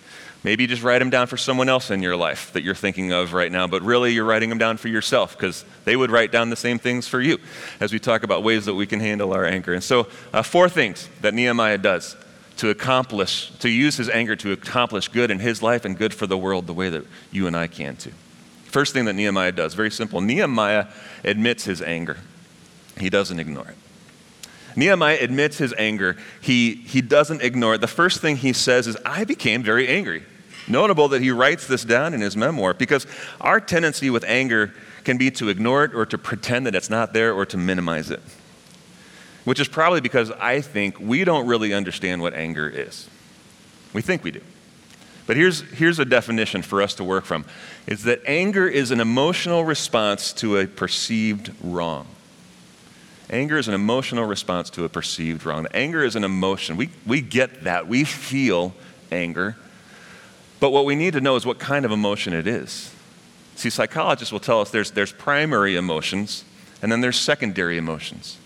Maybe 0.45 0.69
just 0.69 0.83
write 0.83 1.01
them 1.01 1.11
down 1.11 1.27
for 1.27 1.37
someone 1.37 1.69
else 1.69 1.91
in 1.91 2.01
your 2.01 2.17
life 2.17 2.53
that 2.53 2.63
you're 2.63 2.75
thinking 2.75 3.13
of 3.13 3.33
right 3.33 3.51
now, 3.51 3.67
but 3.67 3.83
really 3.83 4.13
you're 4.13 4.25
writing 4.25 4.49
them 4.49 4.59
down 4.59 4.77
for 4.77 4.87
yourself 4.87 5.37
because 5.37 5.65
they 5.85 5.97
would 5.97 6.13
write 6.13 6.31
down 6.31 6.49
the 6.49 6.57
same 6.57 6.79
things 6.79 7.09
for 7.09 7.21
you 7.21 7.39
as 7.81 7.93
we 7.93 7.99
talk 7.99 8.23
about 8.23 8.45
ways 8.45 8.65
that 8.67 8.75
we 8.75 8.87
can 8.87 9.01
handle 9.01 9.33
our 9.33 9.45
anger. 9.45 9.75
And 9.75 9.83
so, 9.83 10.07
uh, 10.33 10.43
four 10.43 10.69
things 10.69 11.09
that 11.23 11.35
Nehemiah 11.35 11.79
does 11.79 12.17
to 12.59 12.71
accomplish, 12.71 13.51
to 13.61 13.69
use 13.69 13.97
his 13.97 14.09
anger 14.09 14.37
to 14.37 14.53
accomplish 14.53 15.09
good 15.09 15.31
in 15.31 15.39
his 15.39 15.63
life 15.63 15.85
and 15.85 15.97
good 15.97 16.13
for 16.13 16.27
the 16.27 16.37
world 16.37 16.67
the 16.67 16.75
way 16.75 16.89
that 16.91 17.05
you 17.31 17.47
and 17.47 17.57
I 17.57 17.69
can 17.69 17.97
too. 17.97 18.13
First 18.65 18.93
thing 18.93 19.07
that 19.07 19.15
Nehemiah 19.15 19.53
does, 19.53 19.75
very 19.75 19.91
simple 19.91 20.21
Nehemiah 20.21 20.87
admits 21.25 21.65
his 21.65 21.81
anger, 21.81 22.19
he 22.99 23.09
doesn't 23.11 23.39
ignore 23.39 23.69
it. 23.69 23.77
Nehemiah 24.77 25.19
admits 25.21 25.59
his 25.59 25.75
anger. 25.77 26.17
He, 26.41 26.75
he 26.75 27.01
doesn't 27.01 27.43
ignore 27.43 27.75
it. 27.75 27.81
The 27.81 27.89
first 27.89 28.21
thing 28.21 28.37
he 28.37 28.53
says 28.53 28.87
is, 28.87 28.97
I 29.05 29.25
became 29.25 29.63
very 29.63 29.89
angry. 29.89 30.23
Notable 30.69 31.09
that 31.09 31.23
he 31.23 31.33
writes 31.33 31.67
this 31.67 31.85
down 31.85 32.15
in 32.15 32.21
his 32.21 32.37
memoir 32.37 32.75
because 32.75 33.07
our 33.41 33.59
tendency 33.59 34.11
with 34.11 34.23
anger 34.25 34.73
can 35.03 35.17
be 35.17 35.31
to 35.33 35.49
ignore 35.49 35.85
it 35.85 35.95
or 35.95 36.07
to 36.07 36.19
pretend 36.19 36.67
that 36.67 36.77
it's 36.77 36.91
not 36.91 37.13
there 37.13 37.33
or 37.33 37.47
to 37.47 37.57
minimize 37.57 38.11
it 38.11 38.21
which 39.49 39.61
is 39.61 39.67
probably 39.67 40.03
because 40.03 40.31
I 40.31 40.61
think 40.61 41.01
we 41.01 41.25
don't 41.25 41.47
really 41.47 41.73
understand 41.73 42.21
what 42.21 42.35
anger 42.35 42.69
is. 42.69 43.09
We 43.95 44.03
think 44.03 44.23
we 44.23 44.31
do. 44.31 44.43
But 45.27 45.39
here's, 45.39 45.63
here's 45.63 45.99
a 45.99 46.05
definition 46.05 46.61
for 46.61 46.83
us 46.83 46.93
to 46.97 47.05
work 47.05 47.25
from 47.25 47.47
is 47.87 48.03
that 48.03 48.21
anger 48.27 48.69
is 48.69 48.91
an 48.91 49.01
emotional 49.01 49.65
response 49.65 50.35
to 50.35 50.59
a 50.59 50.67
perceived 50.67 51.51
wrong. 51.63 52.07
Anger 53.31 53.57
is 53.57 53.69
an 53.69 53.75
emotional 53.75 54.27
response 54.27 54.69
to 54.69 54.85
a 54.85 54.89
perceived 54.91 55.47
wrong. 55.47 55.67
Anger 55.73 56.05
is 56.05 56.15
an 56.15 56.25
emotion. 56.25 56.77
We, 56.77 56.91
we 57.07 57.23
get 57.23 57.65
that. 57.65 57.89
We 57.89 58.05
feel 58.05 58.75
anger. 59.11 59.57
But 60.61 60.73
what 60.73 60.85
we 60.85 60.95
need 60.95 61.15
to 61.15 61.23
know 61.23 61.37
is 61.37 61.47
what 61.47 61.59
kind 61.59 61.87
of 61.87 61.91
emotion 61.91 62.35
it 62.35 62.47
is. 62.47 62.95
See, 63.55 63.71
psychologists 63.71 64.31
will 64.31 64.41
tell 64.41 64.61
us 64.61 64.71
there's, 64.71 64.91
there's 64.91 65.13
primary 65.13 65.75
emotions 65.75 66.45
and 66.83 66.93
then 66.93 67.01
there's 67.01 67.19
secondary 67.19 67.79
emotions. 67.79 68.37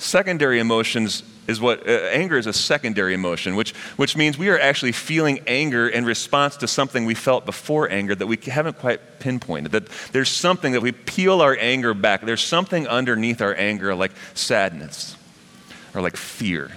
Secondary 0.00 0.60
emotions 0.60 1.22
is 1.46 1.60
what 1.60 1.86
uh, 1.86 1.90
anger 1.90 2.38
is 2.38 2.46
a 2.46 2.54
secondary 2.54 3.12
emotion, 3.12 3.54
which, 3.54 3.72
which 3.96 4.16
means 4.16 4.38
we 4.38 4.48
are 4.48 4.58
actually 4.58 4.92
feeling 4.92 5.40
anger 5.46 5.86
in 5.86 6.06
response 6.06 6.56
to 6.56 6.66
something 6.66 7.04
we 7.04 7.14
felt 7.14 7.44
before 7.44 7.90
anger 7.90 8.14
that 8.14 8.26
we 8.26 8.38
haven't 8.46 8.78
quite 8.78 9.20
pinpointed. 9.20 9.72
That 9.72 9.88
there's 10.12 10.30
something 10.30 10.72
that 10.72 10.80
we 10.80 10.92
peel 10.92 11.42
our 11.42 11.54
anger 11.60 11.92
back. 11.92 12.22
There's 12.22 12.42
something 12.42 12.88
underneath 12.88 13.42
our 13.42 13.54
anger, 13.54 13.94
like 13.94 14.12
sadness 14.32 15.16
or 15.94 16.00
like 16.00 16.16
fear 16.16 16.70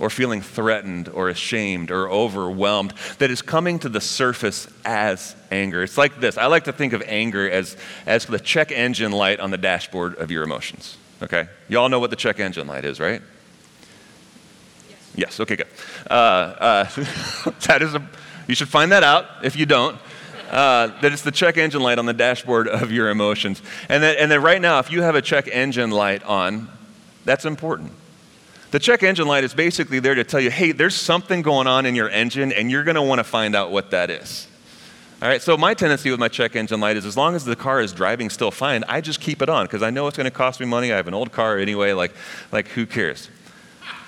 or 0.00 0.10
feeling 0.10 0.42
threatened 0.42 1.08
or 1.08 1.28
ashamed 1.28 1.92
or 1.92 2.10
overwhelmed 2.10 2.94
that 3.18 3.30
is 3.30 3.42
coming 3.42 3.78
to 3.78 3.88
the 3.88 4.00
surface 4.00 4.66
as 4.84 5.36
anger. 5.52 5.84
It's 5.84 5.96
like 5.96 6.18
this. 6.18 6.36
I 6.36 6.46
like 6.46 6.64
to 6.64 6.72
think 6.72 6.94
of 6.94 7.02
anger 7.06 7.48
as, 7.48 7.76
as 8.06 8.26
the 8.26 8.40
check 8.40 8.72
engine 8.72 9.12
light 9.12 9.38
on 9.38 9.52
the 9.52 9.58
dashboard 9.58 10.16
of 10.16 10.32
your 10.32 10.42
emotions. 10.42 10.96
Okay? 11.22 11.48
You 11.68 11.78
all 11.78 11.88
know 11.88 12.00
what 12.00 12.10
the 12.10 12.16
check 12.16 12.40
engine 12.40 12.66
light 12.66 12.84
is, 12.84 12.98
right? 12.98 13.22
Yes. 14.88 14.98
Yes, 15.14 15.40
okay, 15.40 15.56
good. 15.56 15.68
Uh, 16.10 16.14
uh, 16.14 16.84
that 17.66 17.80
is 17.80 17.94
a, 17.94 18.06
you 18.48 18.54
should 18.54 18.68
find 18.68 18.92
that 18.92 19.04
out 19.04 19.26
if 19.44 19.56
you 19.56 19.66
don't. 19.66 19.98
Uh, 20.50 20.88
that 21.00 21.12
it's 21.12 21.22
the 21.22 21.30
check 21.30 21.56
engine 21.56 21.80
light 21.80 21.98
on 21.98 22.04
the 22.04 22.12
dashboard 22.12 22.68
of 22.68 22.92
your 22.92 23.08
emotions. 23.08 23.62
And 23.88 24.02
then, 24.02 24.16
and 24.18 24.30
then 24.30 24.42
right 24.42 24.60
now, 24.60 24.80
if 24.80 24.90
you 24.90 25.00
have 25.00 25.14
a 25.14 25.22
check 25.22 25.48
engine 25.50 25.90
light 25.90 26.22
on, 26.24 26.68
that's 27.24 27.46
important. 27.46 27.92
The 28.70 28.78
check 28.78 29.02
engine 29.02 29.26
light 29.26 29.44
is 29.44 29.54
basically 29.54 29.98
there 29.98 30.14
to 30.14 30.24
tell 30.24 30.40
you, 30.40 30.50
hey, 30.50 30.72
there's 30.72 30.94
something 30.94 31.40
going 31.40 31.66
on 31.66 31.86
in 31.86 31.94
your 31.94 32.10
engine, 32.10 32.52
and 32.52 32.70
you're 32.70 32.84
going 32.84 32.96
to 32.96 33.02
want 33.02 33.18
to 33.20 33.24
find 33.24 33.54
out 33.54 33.70
what 33.70 33.92
that 33.92 34.10
is. 34.10 34.46
All 35.22 35.28
right, 35.28 35.40
so 35.40 35.56
my 35.56 35.72
tendency 35.72 36.10
with 36.10 36.18
my 36.18 36.26
check 36.26 36.56
engine 36.56 36.80
light 36.80 36.96
is 36.96 37.06
as 37.06 37.16
long 37.16 37.36
as 37.36 37.44
the 37.44 37.54
car 37.54 37.80
is 37.80 37.92
driving 37.92 38.28
still 38.28 38.50
fine, 38.50 38.82
I 38.88 39.00
just 39.00 39.20
keep 39.20 39.40
it 39.40 39.48
on 39.48 39.66
because 39.66 39.80
I 39.80 39.90
know 39.90 40.08
it's 40.08 40.16
going 40.16 40.24
to 40.24 40.32
cost 40.32 40.58
me 40.58 40.66
money. 40.66 40.92
I 40.92 40.96
have 40.96 41.06
an 41.06 41.14
old 41.14 41.30
car 41.30 41.58
anyway, 41.58 41.92
like, 41.92 42.12
like 42.50 42.66
who 42.66 42.86
cares? 42.86 43.28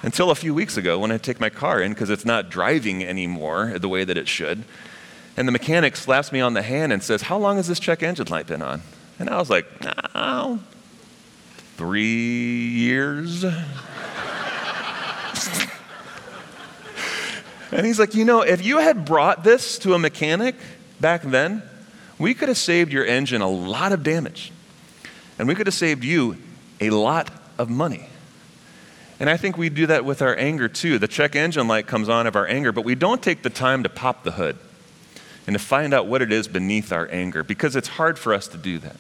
Until 0.03 0.33
a 0.33 0.35
few 0.35 0.53
weeks 0.53 0.77
ago 0.77 0.99
when 0.99 1.13
I 1.13 1.19
take 1.19 1.39
my 1.39 1.51
car 1.51 1.81
in 1.81 1.93
because 1.93 2.11
it's 2.11 2.25
not 2.25 2.51
driving 2.51 3.05
anymore 3.05 3.79
the 3.79 3.89
way 3.89 4.03
that 4.03 4.19
it 4.19 4.27
should. 4.27 4.65
And 5.37 5.47
the 5.47 5.53
mechanic 5.53 5.95
slaps 5.95 6.33
me 6.33 6.41
on 6.41 6.55
the 6.55 6.63
hand 6.63 6.93
and 6.93 7.01
says, 7.01 7.23
How 7.23 7.39
long 7.39 7.59
has 7.59 7.69
this 7.69 7.79
check 7.79 8.03
engine 8.03 8.27
light 8.27 8.49
been 8.49 8.61
on? 8.61 8.83
And 9.21 9.31
I 9.31 9.39
was 9.39 9.49
like, 9.49 9.67
Oh, 10.17 10.59
three 11.77 12.67
years. 12.71 13.45
and 17.71 17.87
he's 17.87 18.01
like, 18.01 18.17
You 18.17 18.25
know, 18.25 18.41
if 18.43 18.65
you 18.65 18.79
had 18.79 19.05
brought 19.05 19.45
this 19.45 19.79
to 19.79 19.95
a 19.95 19.99
mechanic, 20.01 20.57
back 21.05 21.21
then, 21.21 21.63
we 22.19 22.33
could 22.33 22.49
have 22.49 22.57
saved 22.57 22.91
your 22.91 23.05
engine 23.05 23.43
a 23.43 23.51
lot 23.51 23.93
of 23.93 24.03
damage. 24.03 24.53
And 25.39 25.47
we 25.47 25.55
could 25.55 25.67
have 25.67 25.75
saved 25.75 26.03
you 26.03 26.39
a 26.81 26.89
lot 26.89 27.31
of 27.59 27.69
money. 27.69 28.09
And 29.21 29.29
I 29.29 29.37
think 29.37 29.59
we 29.59 29.69
do 29.69 29.87
that 29.89 30.07
with 30.07 30.23
our 30.23 30.35
anger 30.35 30.67
too. 30.67 30.99
The 30.99 31.07
check 31.07 31.37
engine 31.37 31.69
light 31.69 31.87
comes 31.87 32.09
on 32.09 32.27
of 32.27 32.37
our 32.37 32.47
anger, 32.47 32.73
but 32.73 32.87
we 32.87 32.95
don't 32.95 33.23
take 33.23 33.43
the 33.43 33.51
time 33.51 33.83
to 33.83 33.91
pop 33.91 34.25
the 34.25 34.31
hood 34.31 34.57
and 35.47 35.53
to 35.53 35.63
find 35.63 35.93
out 35.93 36.07
what 36.07 36.23
it 36.23 36.33
is 36.33 36.49
beneath 36.49 36.91
our 36.91 37.07
anger 37.11 37.45
because 37.45 37.77
it's 37.77 37.89
hard 37.89 38.19
for 38.19 38.33
us 38.33 38.49
to 38.49 38.57
do 38.57 38.79
that. 38.79 38.97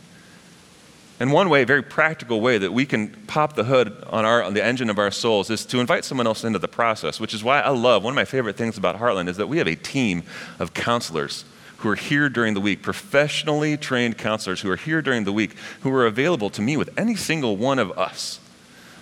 And 1.19 1.33
one 1.33 1.49
way, 1.49 1.63
a 1.63 1.67
very 1.67 1.83
practical 1.83 2.43
way 2.43 2.59
that 2.59 2.75
we 2.75 2.85
can 2.85 3.13
pop 3.29 3.55
the 3.55 3.65
hood 3.65 4.05
on, 4.11 4.27
our, 4.27 4.43
on 4.43 4.53
the 4.53 4.63
engine 4.63 4.91
of 4.91 4.99
our 4.99 5.11
souls 5.11 5.49
is 5.49 5.65
to 5.67 5.81
invite 5.81 6.05
someone 6.05 6.27
else 6.27 6.45
into 6.45 6.59
the 6.59 6.69
process, 6.69 7.19
which 7.19 7.33
is 7.33 7.43
why 7.43 7.61
I 7.61 7.71
love, 7.71 8.05
one 8.05 8.13
of 8.13 8.17
my 8.17 8.27
favorite 8.27 8.59
things 8.59 8.77
about 8.77 8.99
Heartland 8.99 9.29
is 9.29 9.39
that 9.39 9.47
we 9.47 9.57
have 9.57 9.69
a 9.69 9.77
team 9.77 10.25
of 10.59 10.75
counselors 10.75 11.47
who 11.85 11.91
are 11.91 11.97
here 11.97 12.31
during 12.31 12.55
the 12.55 12.61
week, 12.61 12.83
professionally 12.83 13.77
trained 13.77 14.17
counselors 14.17 14.63
who 14.63 14.71
are 14.71 14.77
here 14.77 15.03
during 15.03 15.25
the 15.25 15.33
week, 15.33 15.55
who 15.83 15.93
are 15.93 16.07
available 16.07 16.49
to 16.49 16.63
meet 16.63 16.79
with 16.79 16.99
any 16.99 17.15
single 17.15 17.59
one 17.59 17.79
of 17.79 17.97
us. 17.99 18.41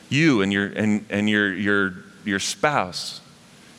You 0.08 0.42
and 0.42 0.52
your, 0.52 0.66
and, 0.66 1.06
and 1.08 1.30
your, 1.30 1.54
your, 1.54 1.94
your 2.24 2.40
spouse, 2.40 3.20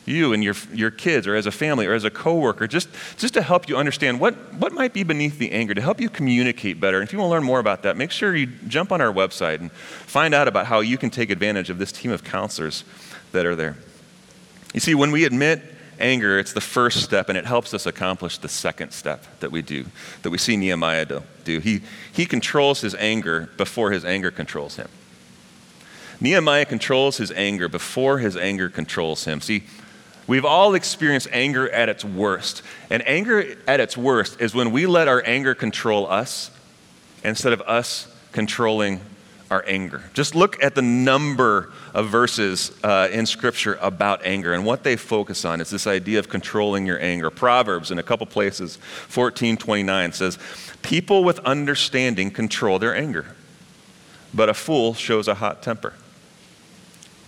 you 0.06 0.32
and 0.32 0.42
your, 0.42 0.54
your 0.72 0.90
kids, 0.90 1.26
or 1.26 1.34
as 1.36 1.44
a 1.44 1.50
family, 1.50 1.86
or 1.86 1.92
as 1.92 2.04
a 2.04 2.10
coworker, 2.10 2.66
just, 2.66 2.88
just 3.18 3.34
to 3.34 3.42
help 3.42 3.68
you 3.68 3.76
understand 3.76 4.20
what, 4.20 4.34
what 4.54 4.72
might 4.72 4.94
be 4.94 5.02
beneath 5.02 5.38
the 5.38 5.52
anger, 5.52 5.74
to 5.74 5.82
help 5.82 6.00
you 6.00 6.08
communicate 6.08 6.80
better. 6.80 6.98
And 6.98 7.06
if 7.06 7.12
you 7.12 7.18
want 7.18 7.28
to 7.28 7.32
learn 7.32 7.44
more 7.44 7.60
about 7.60 7.82
that, 7.82 7.98
make 7.98 8.10
sure 8.10 8.34
you 8.34 8.46
jump 8.46 8.90
on 8.90 9.02
our 9.02 9.12
website 9.12 9.60
and 9.60 9.70
find 9.70 10.32
out 10.32 10.48
about 10.48 10.64
how 10.64 10.80
you 10.80 10.96
can 10.96 11.10
take 11.10 11.28
advantage 11.28 11.68
of 11.68 11.76
this 11.76 11.92
team 11.92 12.10
of 12.10 12.24
counselors 12.24 12.84
that 13.32 13.44
are 13.44 13.54
there. 13.54 13.76
You 14.72 14.80
see, 14.80 14.94
when 14.94 15.10
we 15.10 15.26
admit 15.26 15.73
anger, 15.98 16.38
it's 16.38 16.52
the 16.52 16.60
first 16.60 17.02
step, 17.02 17.28
and 17.28 17.38
it 17.38 17.46
helps 17.46 17.74
us 17.74 17.86
accomplish 17.86 18.38
the 18.38 18.48
second 18.48 18.92
step 18.92 19.24
that 19.40 19.50
we 19.50 19.62
do, 19.62 19.86
that 20.22 20.30
we 20.30 20.38
see 20.38 20.56
Nehemiah 20.56 21.22
do. 21.44 21.60
He, 21.60 21.82
he 22.12 22.26
controls 22.26 22.80
his 22.80 22.94
anger 22.94 23.50
before 23.56 23.90
his 23.90 24.04
anger 24.04 24.30
controls 24.30 24.76
him. 24.76 24.88
Nehemiah 26.20 26.64
controls 26.64 27.16
his 27.16 27.30
anger 27.32 27.68
before 27.68 28.18
his 28.18 28.36
anger 28.36 28.68
controls 28.68 29.24
him. 29.24 29.40
See, 29.40 29.64
We've 30.26 30.44
all 30.44 30.74
experienced 30.74 31.28
anger 31.32 31.68
at 31.68 31.88
its 31.88 32.04
worst. 32.04 32.62
And 32.90 33.06
anger 33.06 33.56
at 33.68 33.80
its 33.80 33.96
worst 33.96 34.40
is 34.40 34.54
when 34.54 34.72
we 34.72 34.86
let 34.86 35.08
our 35.08 35.22
anger 35.24 35.54
control 35.54 36.06
us 36.06 36.50
instead 37.22 37.52
of 37.52 37.60
us 37.62 38.08
controlling 38.32 39.00
our 39.50 39.64
anger. 39.66 40.02
Just 40.14 40.34
look 40.34 40.62
at 40.62 40.74
the 40.74 40.82
number 40.82 41.72
of 41.92 42.08
verses 42.08 42.72
uh, 42.82 43.08
in 43.12 43.26
Scripture 43.26 43.78
about 43.80 44.24
anger 44.24 44.52
and 44.52 44.64
what 44.64 44.82
they 44.82 44.96
focus 44.96 45.44
on 45.44 45.60
is 45.60 45.70
this 45.70 45.86
idea 45.86 46.18
of 46.18 46.28
controlling 46.28 46.86
your 46.86 47.00
anger. 47.00 47.30
Proverbs, 47.30 47.90
in 47.90 47.98
a 47.98 48.02
couple 48.02 48.26
places, 48.26 48.76
1429 49.12 50.12
says, 50.12 50.38
People 50.82 51.24
with 51.24 51.38
understanding 51.40 52.30
control 52.30 52.78
their 52.78 52.96
anger, 52.96 53.26
but 54.32 54.48
a 54.48 54.54
fool 54.54 54.94
shows 54.94 55.28
a 55.28 55.34
hot 55.34 55.62
temper. 55.62 55.94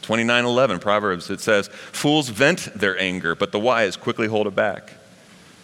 29:11 0.03 0.79
Proverbs 0.81 1.31
it 1.31 1.41
says, 1.41 1.69
"Fools 1.91 2.29
vent 2.29 2.79
their 2.79 2.99
anger, 2.99 3.35
but 3.35 3.51
the 3.51 3.59
wise 3.59 3.97
quickly 3.97 4.29
hold 4.29 4.47
it 4.47 4.55
back." 4.55 4.93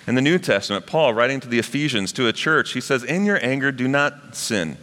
In 0.05 0.17
the 0.17 0.21
New 0.21 0.39
Testament, 0.39 0.85
Paul 0.85 1.15
writing 1.15 1.39
to 1.41 1.49
the 1.49 1.61
Ephesians 1.61 2.11
to 2.13 2.27
a 2.27 2.33
church, 2.33 2.73
he 2.73 2.81
says, 2.81 3.05
"In 3.05 3.25
your 3.25 3.39
anger 3.41 3.71
do 3.71 3.87
not 3.87 4.35
sin." 4.35 4.79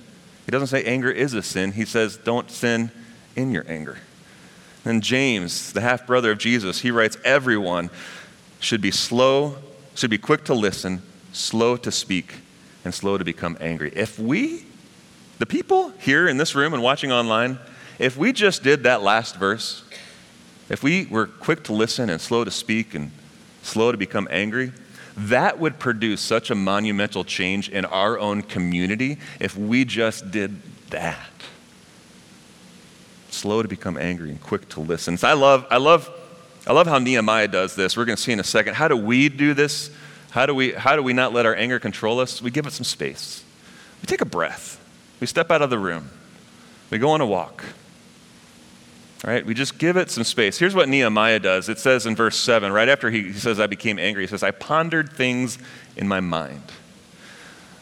He 0.50 0.52
doesn't 0.52 0.70
say 0.70 0.84
anger 0.84 1.12
is 1.12 1.36
a 1.36 1.44
sin. 1.44 1.74
He 1.74 1.86
says, 1.86 2.18
"Don't 2.18 2.50
sin 2.50 2.90
in 3.36 3.52
your 3.52 3.64
anger." 3.70 4.00
And 4.84 5.04
James, 5.04 5.74
the 5.74 5.82
half 5.82 6.08
brother 6.08 6.32
of 6.32 6.40
Jesus, 6.40 6.80
he 6.80 6.90
writes, 6.90 7.18
"Everyone 7.24 7.92
should 8.60 8.82
be 8.82 8.90
slow, 8.90 9.60
should 9.94 10.10
be 10.10 10.18
quick 10.18 10.46
to 10.46 10.56
listen, 10.56 11.04
slow 11.34 11.78
to 11.78 11.92
speak, 11.92 12.38
and 12.84 12.96
slow 12.96 13.16
to 13.16 13.24
become 13.24 13.60
angry." 13.62 13.92
If 13.96 14.18
we 14.18 14.66
the 15.38 15.46
people 15.46 15.94
here 16.00 16.28
in 16.28 16.38
this 16.38 16.56
room 16.56 16.74
and 16.74 16.82
watching 16.82 17.12
online 17.12 17.60
if 18.00 18.18
we 18.18 18.34
just 18.34 18.64
did 18.64 18.82
that 18.82 19.04
last 19.04 19.36
verse, 19.36 19.84
if 20.68 20.82
we 20.82 21.06
were 21.12 21.28
quick 21.28 21.64
to 21.66 21.74
listen 21.74 22.10
and 22.10 22.20
slow 22.20 22.44
to 22.44 22.50
speak 22.50 22.96
and 22.96 23.12
slow 23.62 23.92
to 23.92 24.00
become 24.00 24.28
angry, 24.32 24.72
that 25.28 25.60
would 25.60 25.80
produce 25.80 26.22
such 26.22 26.50
a 26.50 26.56
monumental 26.56 27.24
change 27.24 27.70
in 27.70 27.86
our 27.86 28.18
own 28.18 28.42
community 28.42 29.18
if 29.40 29.58
we 29.58 29.86
just 29.86 30.32
did 30.32 30.62
that. 30.90 31.30
Slow 33.30 33.62
to 33.62 33.68
become 33.68 33.98
angry 33.98 34.30
and 34.30 34.42
quick 34.42 34.70
to 34.70 34.80
listen. 34.80 35.18
So 35.18 35.28
I 35.28 35.34
love, 35.34 35.66
I 35.70 35.78
love, 35.78 36.10
I 36.66 36.74
love 36.74 36.88
how 36.88 37.00
Nehemiah 37.00 37.48
does 37.48 37.76
this. 37.76 37.96
We're 37.98 38.06
going 38.06 38.16
to 38.16 38.22
see 38.22 38.32
in 38.32 38.40
a 38.40 38.44
second. 38.44 38.76
How 38.76 38.88
do 38.88 38.96
we 38.96 39.30
do 39.30 39.54
this? 39.54 39.92
How 40.32 40.46
do 40.46 40.56
we, 40.56 40.72
how 40.72 40.96
do 40.96 41.04
we 41.04 41.14
not 41.14 41.34
let 41.34 41.46
our 41.46 41.56
anger 41.56 41.80
control 41.80 42.20
us? 42.20 42.42
We 42.42 42.52
give 42.52 42.66
it 42.66 42.74
some 42.74 42.84
space. 42.84 43.44
We 44.02 44.06
take 44.06 44.22
a 44.22 44.26
breath. 44.26 44.80
We 45.20 45.28
step 45.28 45.52
out 45.52 45.62
of 45.62 45.70
the 45.70 45.80
room. 45.80 46.10
We 46.90 46.98
go 46.98 47.10
on 47.12 47.22
a 47.22 47.26
walk. 47.26 47.64
Right, 49.24 49.46
we 49.46 49.54
just 49.54 49.78
give 49.78 49.98
it 49.98 50.10
some 50.10 50.24
space. 50.24 50.58
Here's 50.58 50.74
what 50.74 50.88
Nehemiah 50.88 51.40
does. 51.40 51.68
It 51.68 51.78
says 51.78 52.06
in 52.06 52.16
verse 52.16 52.38
7, 52.38 52.72
right 52.72 52.88
after 52.88 53.12
he, 53.12 53.34
says, 53.34 53.60
I 53.60 53.68
became 53.68 54.00
angry, 54.00 54.24
he 54.24 54.28
says, 54.28 54.44
I 54.44 54.52
pondered 54.52 55.12
things 55.12 55.58
in 55.98 56.08
my 56.08 56.22
mind. 56.22 56.64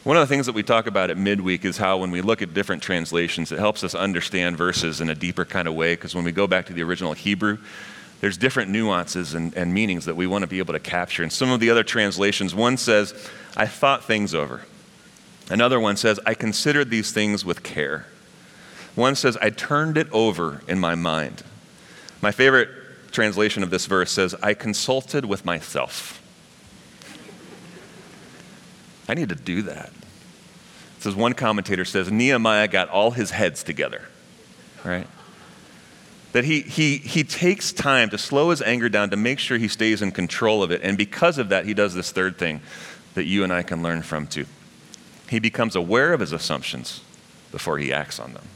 One 0.03 0.17
of 0.17 0.21
the 0.21 0.33
things 0.33 0.47
that 0.47 0.55
we 0.55 0.63
talk 0.63 0.87
about 0.87 1.11
at 1.11 1.17
midweek 1.17 1.63
is 1.63 1.77
how 1.77 1.97
when 1.97 2.09
we 2.09 2.21
look 2.21 2.41
at 2.41 2.55
different 2.55 2.81
translations, 2.81 3.51
it 3.51 3.59
helps 3.59 3.83
us 3.83 3.93
understand 3.93 4.57
verses 4.57 4.99
in 4.99 5.09
a 5.09 5.15
deeper 5.15 5.45
kind 5.45 5.67
of 5.67 5.75
way, 5.75 5.93
because 5.93 6.15
when 6.15 6.23
we 6.23 6.31
go 6.31 6.47
back 6.47 6.65
to 6.67 6.73
the 6.73 6.81
original 6.81 7.13
Hebrew, 7.13 7.59
there's 8.19 8.37
different 8.37 8.71
nuances 8.71 9.35
and, 9.35 9.53
and 9.53 9.71
meanings 9.71 10.05
that 10.05 10.15
we 10.15 10.25
want 10.25 10.41
to 10.41 10.47
be 10.47 10.57
able 10.57 10.73
to 10.73 10.79
capture. 10.79 11.23
In 11.23 11.29
some 11.29 11.51
of 11.51 11.59
the 11.59 11.69
other 11.69 11.83
translations, 11.83 12.55
one 12.55 12.77
says, 12.77 13.29
I 13.55 13.67
thought 13.67 14.03
things 14.03 14.33
over. 14.33 14.61
Another 15.51 15.79
one 15.79 15.97
says, 15.97 16.19
I 16.25 16.33
considered 16.33 16.89
these 16.89 17.11
things 17.11 17.45
with 17.45 17.61
care. 17.61 18.07
One 18.97 19.13
says, 19.13 19.37
I 19.37 19.51
turned 19.51 19.95
it 19.95 20.11
over 20.11 20.63
in 20.67 20.79
my 20.79 20.95
mind. 20.95 21.43
My 22.19 22.31
favorite 22.31 22.69
translation 23.11 23.61
of 23.61 23.69
this 23.69 23.85
verse 23.85 24.11
says, 24.11 24.33
I 24.41 24.55
consulted 24.55 25.23
with 25.23 25.45
myself. 25.45 26.19
I 29.07 29.13
need 29.13 29.29
to 29.29 29.35
do 29.35 29.61
that. 29.61 29.89
It 30.95 31.03
says, 31.03 31.13
one 31.13 31.33
commentator 31.33 31.85
says, 31.85 32.11
Nehemiah 32.11 32.67
got 32.67 32.89
all 32.89 33.11
his 33.11 33.29
heads 33.29 33.61
together, 33.61 34.01
right? 34.83 35.05
That 36.31 36.43
he, 36.43 36.61
he, 36.61 36.97
he 36.97 37.23
takes 37.23 37.71
time 37.71 38.09
to 38.09 38.17
slow 38.17 38.49
his 38.49 38.63
anger 38.63 38.89
down 38.89 39.11
to 39.11 39.15
make 39.15 39.37
sure 39.37 39.59
he 39.59 39.67
stays 39.67 40.01
in 40.01 40.11
control 40.11 40.63
of 40.63 40.71
it. 40.71 40.81
And 40.81 40.97
because 40.97 41.37
of 41.37 41.49
that, 41.49 41.67
he 41.67 41.75
does 41.75 41.93
this 41.93 42.09
third 42.09 42.39
thing 42.39 42.61
that 43.13 43.25
you 43.25 43.43
and 43.43 43.53
I 43.53 43.61
can 43.61 43.83
learn 43.83 44.01
from 44.01 44.25
too. 44.25 44.47
He 45.29 45.37
becomes 45.37 45.75
aware 45.75 46.13
of 46.13 46.19
his 46.19 46.31
assumptions 46.31 47.01
before 47.51 47.77
he 47.77 47.93
acts 47.93 48.19
on 48.19 48.33
them. 48.33 48.47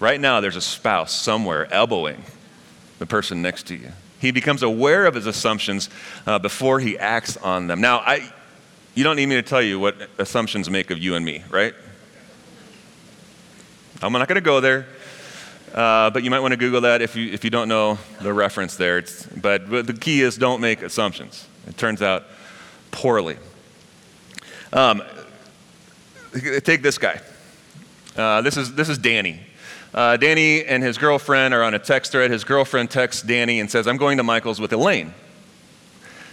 Right 0.00 0.18
now, 0.18 0.40
there's 0.40 0.56
a 0.56 0.62
spouse 0.62 1.12
somewhere 1.12 1.70
elbowing 1.72 2.24
the 2.98 3.04
person 3.04 3.42
next 3.42 3.66
to 3.66 3.76
you. 3.76 3.92
He 4.18 4.30
becomes 4.30 4.62
aware 4.62 5.04
of 5.04 5.14
his 5.14 5.26
assumptions 5.26 5.90
uh, 6.26 6.38
before 6.38 6.80
he 6.80 6.98
acts 6.98 7.36
on 7.36 7.66
them. 7.66 7.82
Now, 7.82 7.98
I, 7.98 8.32
you 8.94 9.04
don't 9.04 9.16
need 9.16 9.26
me 9.26 9.34
to 9.36 9.42
tell 9.42 9.60
you 9.60 9.78
what 9.78 9.96
assumptions 10.18 10.70
make 10.70 10.90
of 10.90 10.98
you 10.98 11.14
and 11.14 11.24
me, 11.24 11.44
right? 11.50 11.74
I'm 14.02 14.12
not 14.12 14.26
going 14.26 14.36
to 14.36 14.40
go 14.40 14.60
there, 14.60 14.86
uh, 15.74 16.08
but 16.08 16.22
you 16.22 16.30
might 16.30 16.40
want 16.40 16.52
to 16.52 16.56
Google 16.56 16.80
that 16.82 17.02
if 17.02 17.14
you, 17.14 17.30
if 17.32 17.44
you 17.44 17.50
don't 17.50 17.68
know 17.68 17.98
the 18.22 18.32
reference 18.32 18.76
there. 18.76 18.96
It's, 18.96 19.26
but, 19.26 19.68
but 19.68 19.86
the 19.86 19.92
key 19.92 20.22
is 20.22 20.38
don't 20.38 20.62
make 20.62 20.80
assumptions. 20.80 21.46
It 21.66 21.76
turns 21.76 22.00
out 22.00 22.24
poorly. 22.90 23.36
Um, 24.72 25.02
take 26.32 26.80
this 26.80 26.96
guy. 26.96 27.20
Uh, 28.16 28.40
this, 28.40 28.56
is, 28.56 28.74
this 28.74 28.88
is 28.88 28.96
Danny. 28.96 29.40
Uh, 29.92 30.16
Danny 30.16 30.64
and 30.64 30.82
his 30.82 30.98
girlfriend 30.98 31.52
are 31.52 31.62
on 31.62 31.74
a 31.74 31.78
text 31.78 32.12
thread. 32.12 32.30
His 32.30 32.44
girlfriend 32.44 32.90
texts 32.90 33.22
Danny 33.22 33.58
and 33.58 33.70
says, 33.70 33.88
I'm 33.88 33.96
going 33.96 34.18
to 34.18 34.22
Michael's 34.22 34.60
with 34.60 34.72
Elaine. 34.72 35.12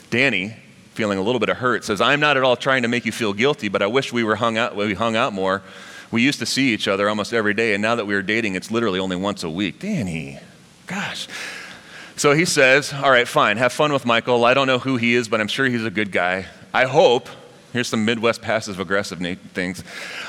Danny, 0.09 0.55
feeling 0.93 1.17
a 1.17 1.21
little 1.21 1.39
bit 1.39 1.49
of 1.49 1.57
hurt, 1.57 1.83
says, 1.83 1.99
I'm 1.99 2.19
not 2.19 2.37
at 2.37 2.43
all 2.43 2.55
trying 2.55 2.83
to 2.83 2.87
make 2.87 3.05
you 3.05 3.11
feel 3.11 3.33
guilty, 3.33 3.67
but 3.67 3.81
I 3.81 3.87
wish 3.87 4.13
we 4.13 4.23
were 4.23 4.35
hung 4.35 4.57
out, 4.57 4.75
we 4.75 4.93
hung 4.93 5.15
out 5.15 5.33
more. 5.33 5.63
We 6.11 6.21
used 6.21 6.39
to 6.39 6.45
see 6.45 6.73
each 6.73 6.87
other 6.87 7.09
almost 7.09 7.33
every 7.33 7.53
day, 7.53 7.73
and 7.73 7.81
now 7.81 7.95
that 7.95 8.05
we 8.05 8.13
are 8.15 8.21
dating, 8.21 8.55
it's 8.55 8.71
literally 8.71 8.99
only 8.99 9.15
once 9.15 9.43
a 9.43 9.49
week. 9.49 9.79
Danny, 9.79 10.39
gosh. 10.85 11.27
So 12.15 12.33
he 12.33 12.45
says, 12.45 12.93
All 12.93 13.11
right, 13.11 13.27
fine, 13.27 13.57
have 13.57 13.73
fun 13.73 13.91
with 13.91 14.05
Michael. 14.05 14.45
I 14.45 14.53
don't 14.53 14.67
know 14.67 14.79
who 14.79 14.97
he 14.97 15.15
is, 15.15 15.27
but 15.27 15.41
I'm 15.41 15.47
sure 15.47 15.65
he's 15.65 15.83
a 15.83 15.91
good 15.91 16.11
guy. 16.11 16.45
I 16.73 16.85
hope 16.85 17.27
Here's 17.73 17.89
some 17.89 18.05
Midwest 18.05 18.41
passive 18.41 18.79
aggressive 18.79 19.19
things. 19.53 19.83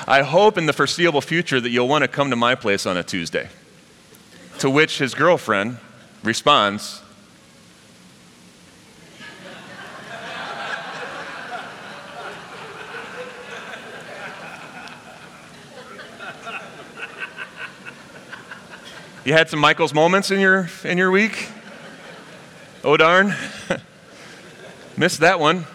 I 0.07 0.23
hope 0.23 0.57
in 0.57 0.65
the 0.65 0.73
foreseeable 0.73 1.21
future 1.21 1.61
that 1.61 1.69
you'll 1.69 1.87
want 1.87 2.03
to 2.03 2.07
come 2.07 2.29
to 2.31 2.35
my 2.35 2.55
place 2.55 2.85
on 2.85 2.97
a 2.97 3.03
Tuesday. 3.03 3.49
To 4.59 4.69
which 4.69 4.97
his 4.97 5.13
girlfriend 5.13 5.77
responds, 6.21 7.01
You 19.25 19.33
had 19.33 19.49
some 19.49 19.59
Michael's 19.59 19.93
moments 19.93 20.29
in 20.29 20.41
your, 20.41 20.69
in 20.83 20.97
your 20.97 21.09
week? 21.09 21.47
Oh, 22.83 22.97
darn. 22.97 23.33
Missed 24.97 25.21
that 25.21 25.39
one. 25.39 25.65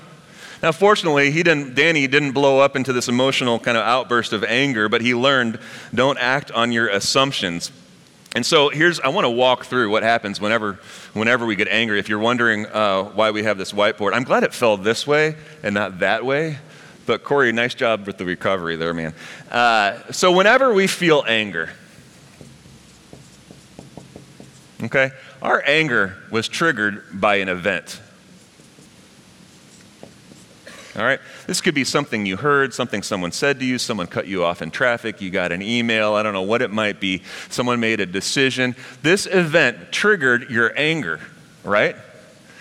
Now, 0.65 0.73
fortunately, 0.73 1.31
he 1.31 1.43
didn't, 1.43 1.75
Danny 1.75 2.07
didn't 2.07 2.33
blow 2.33 2.59
up 2.59 2.75
into 2.75 2.95
this 2.95 3.07
emotional 3.07 3.59
kind 3.59 3.77
of 3.77 3.85
outburst 3.85 4.33
of 4.33 4.43
anger, 4.43 4.89
but 4.89 5.03
he 5.03 5.15
learned 5.15 5.59
don't 5.95 6.17
act 6.17 6.51
on 6.53 6.73
your 6.73 6.89
assumptions. 6.89 7.71
And 8.35 8.47
so 8.47 8.71
here's, 8.71 8.99
I 8.99 9.09
want 9.09 9.27
to 9.27 9.31
walk 9.31 9.67
through 9.67 9.91
what 9.91 10.03
happens 10.03 10.41
whenever, 10.41 10.81
whenever 11.13 11.45
we 11.45 11.55
get 11.55 11.69
angry. 11.69 11.99
If 11.99 12.09
you're 12.09 12.19
wondering 12.19 12.65
uh, 12.65 13.05
why 13.05 13.31
we 13.31 13.43
have 13.43 13.59
this 13.59 13.73
whiteboard, 13.73 14.15
I'm 14.15 14.25
glad 14.25 14.43
it 14.43 14.55
fell 14.55 14.79
this 14.79 15.07
way 15.07 15.37
and 15.63 15.75
not 15.75 15.99
that 15.99 16.25
way. 16.25 16.57
But 17.05 17.25
Corey, 17.25 17.53
nice 17.53 17.75
job 17.75 18.07
with 18.07 18.17
the 18.17 18.25
recovery 18.25 18.77
there, 18.77 18.95
man. 18.95 19.13
Uh, 19.51 20.11
so 20.13 20.33
whenever 20.33 20.73
we 20.73 20.87
feel 20.87 21.25
anger, 21.29 21.69
okay, 24.83 25.11
our 25.43 25.63
anger 25.67 26.17
was 26.31 26.49
triggered 26.49 27.05
by 27.13 27.37
an 27.37 27.51
event. 27.51 28.01
All 30.97 31.05
right? 31.05 31.21
This 31.47 31.61
could 31.61 31.75
be 31.75 31.85
something 31.85 32.25
you 32.25 32.37
heard, 32.37 32.73
something 32.73 33.03
someone 33.03 33.33
said 33.33 33.59
to 33.59 33.65
you, 33.65 33.79
someone 33.79 34.07
cut 34.07 34.29
you 34.29 34.45
off 34.45 34.63
in 34.63 34.71
traffic, 34.71 35.21
you 35.21 35.31
got 35.31 35.51
an 35.51 35.61
email, 35.61 36.15
I 36.15 36.23
don't 36.23 36.35
know 36.35 36.43
what 36.43 36.63
it 36.63 36.71
might 36.71 37.01
be. 37.01 37.23
Someone 37.49 37.81
made 37.81 38.01
a 38.01 38.07
decision. 38.07 38.77
This 39.03 39.27
event 39.27 39.91
triggered 39.91 40.51
your 40.51 40.73
anger, 40.77 41.19
right? 41.65 41.97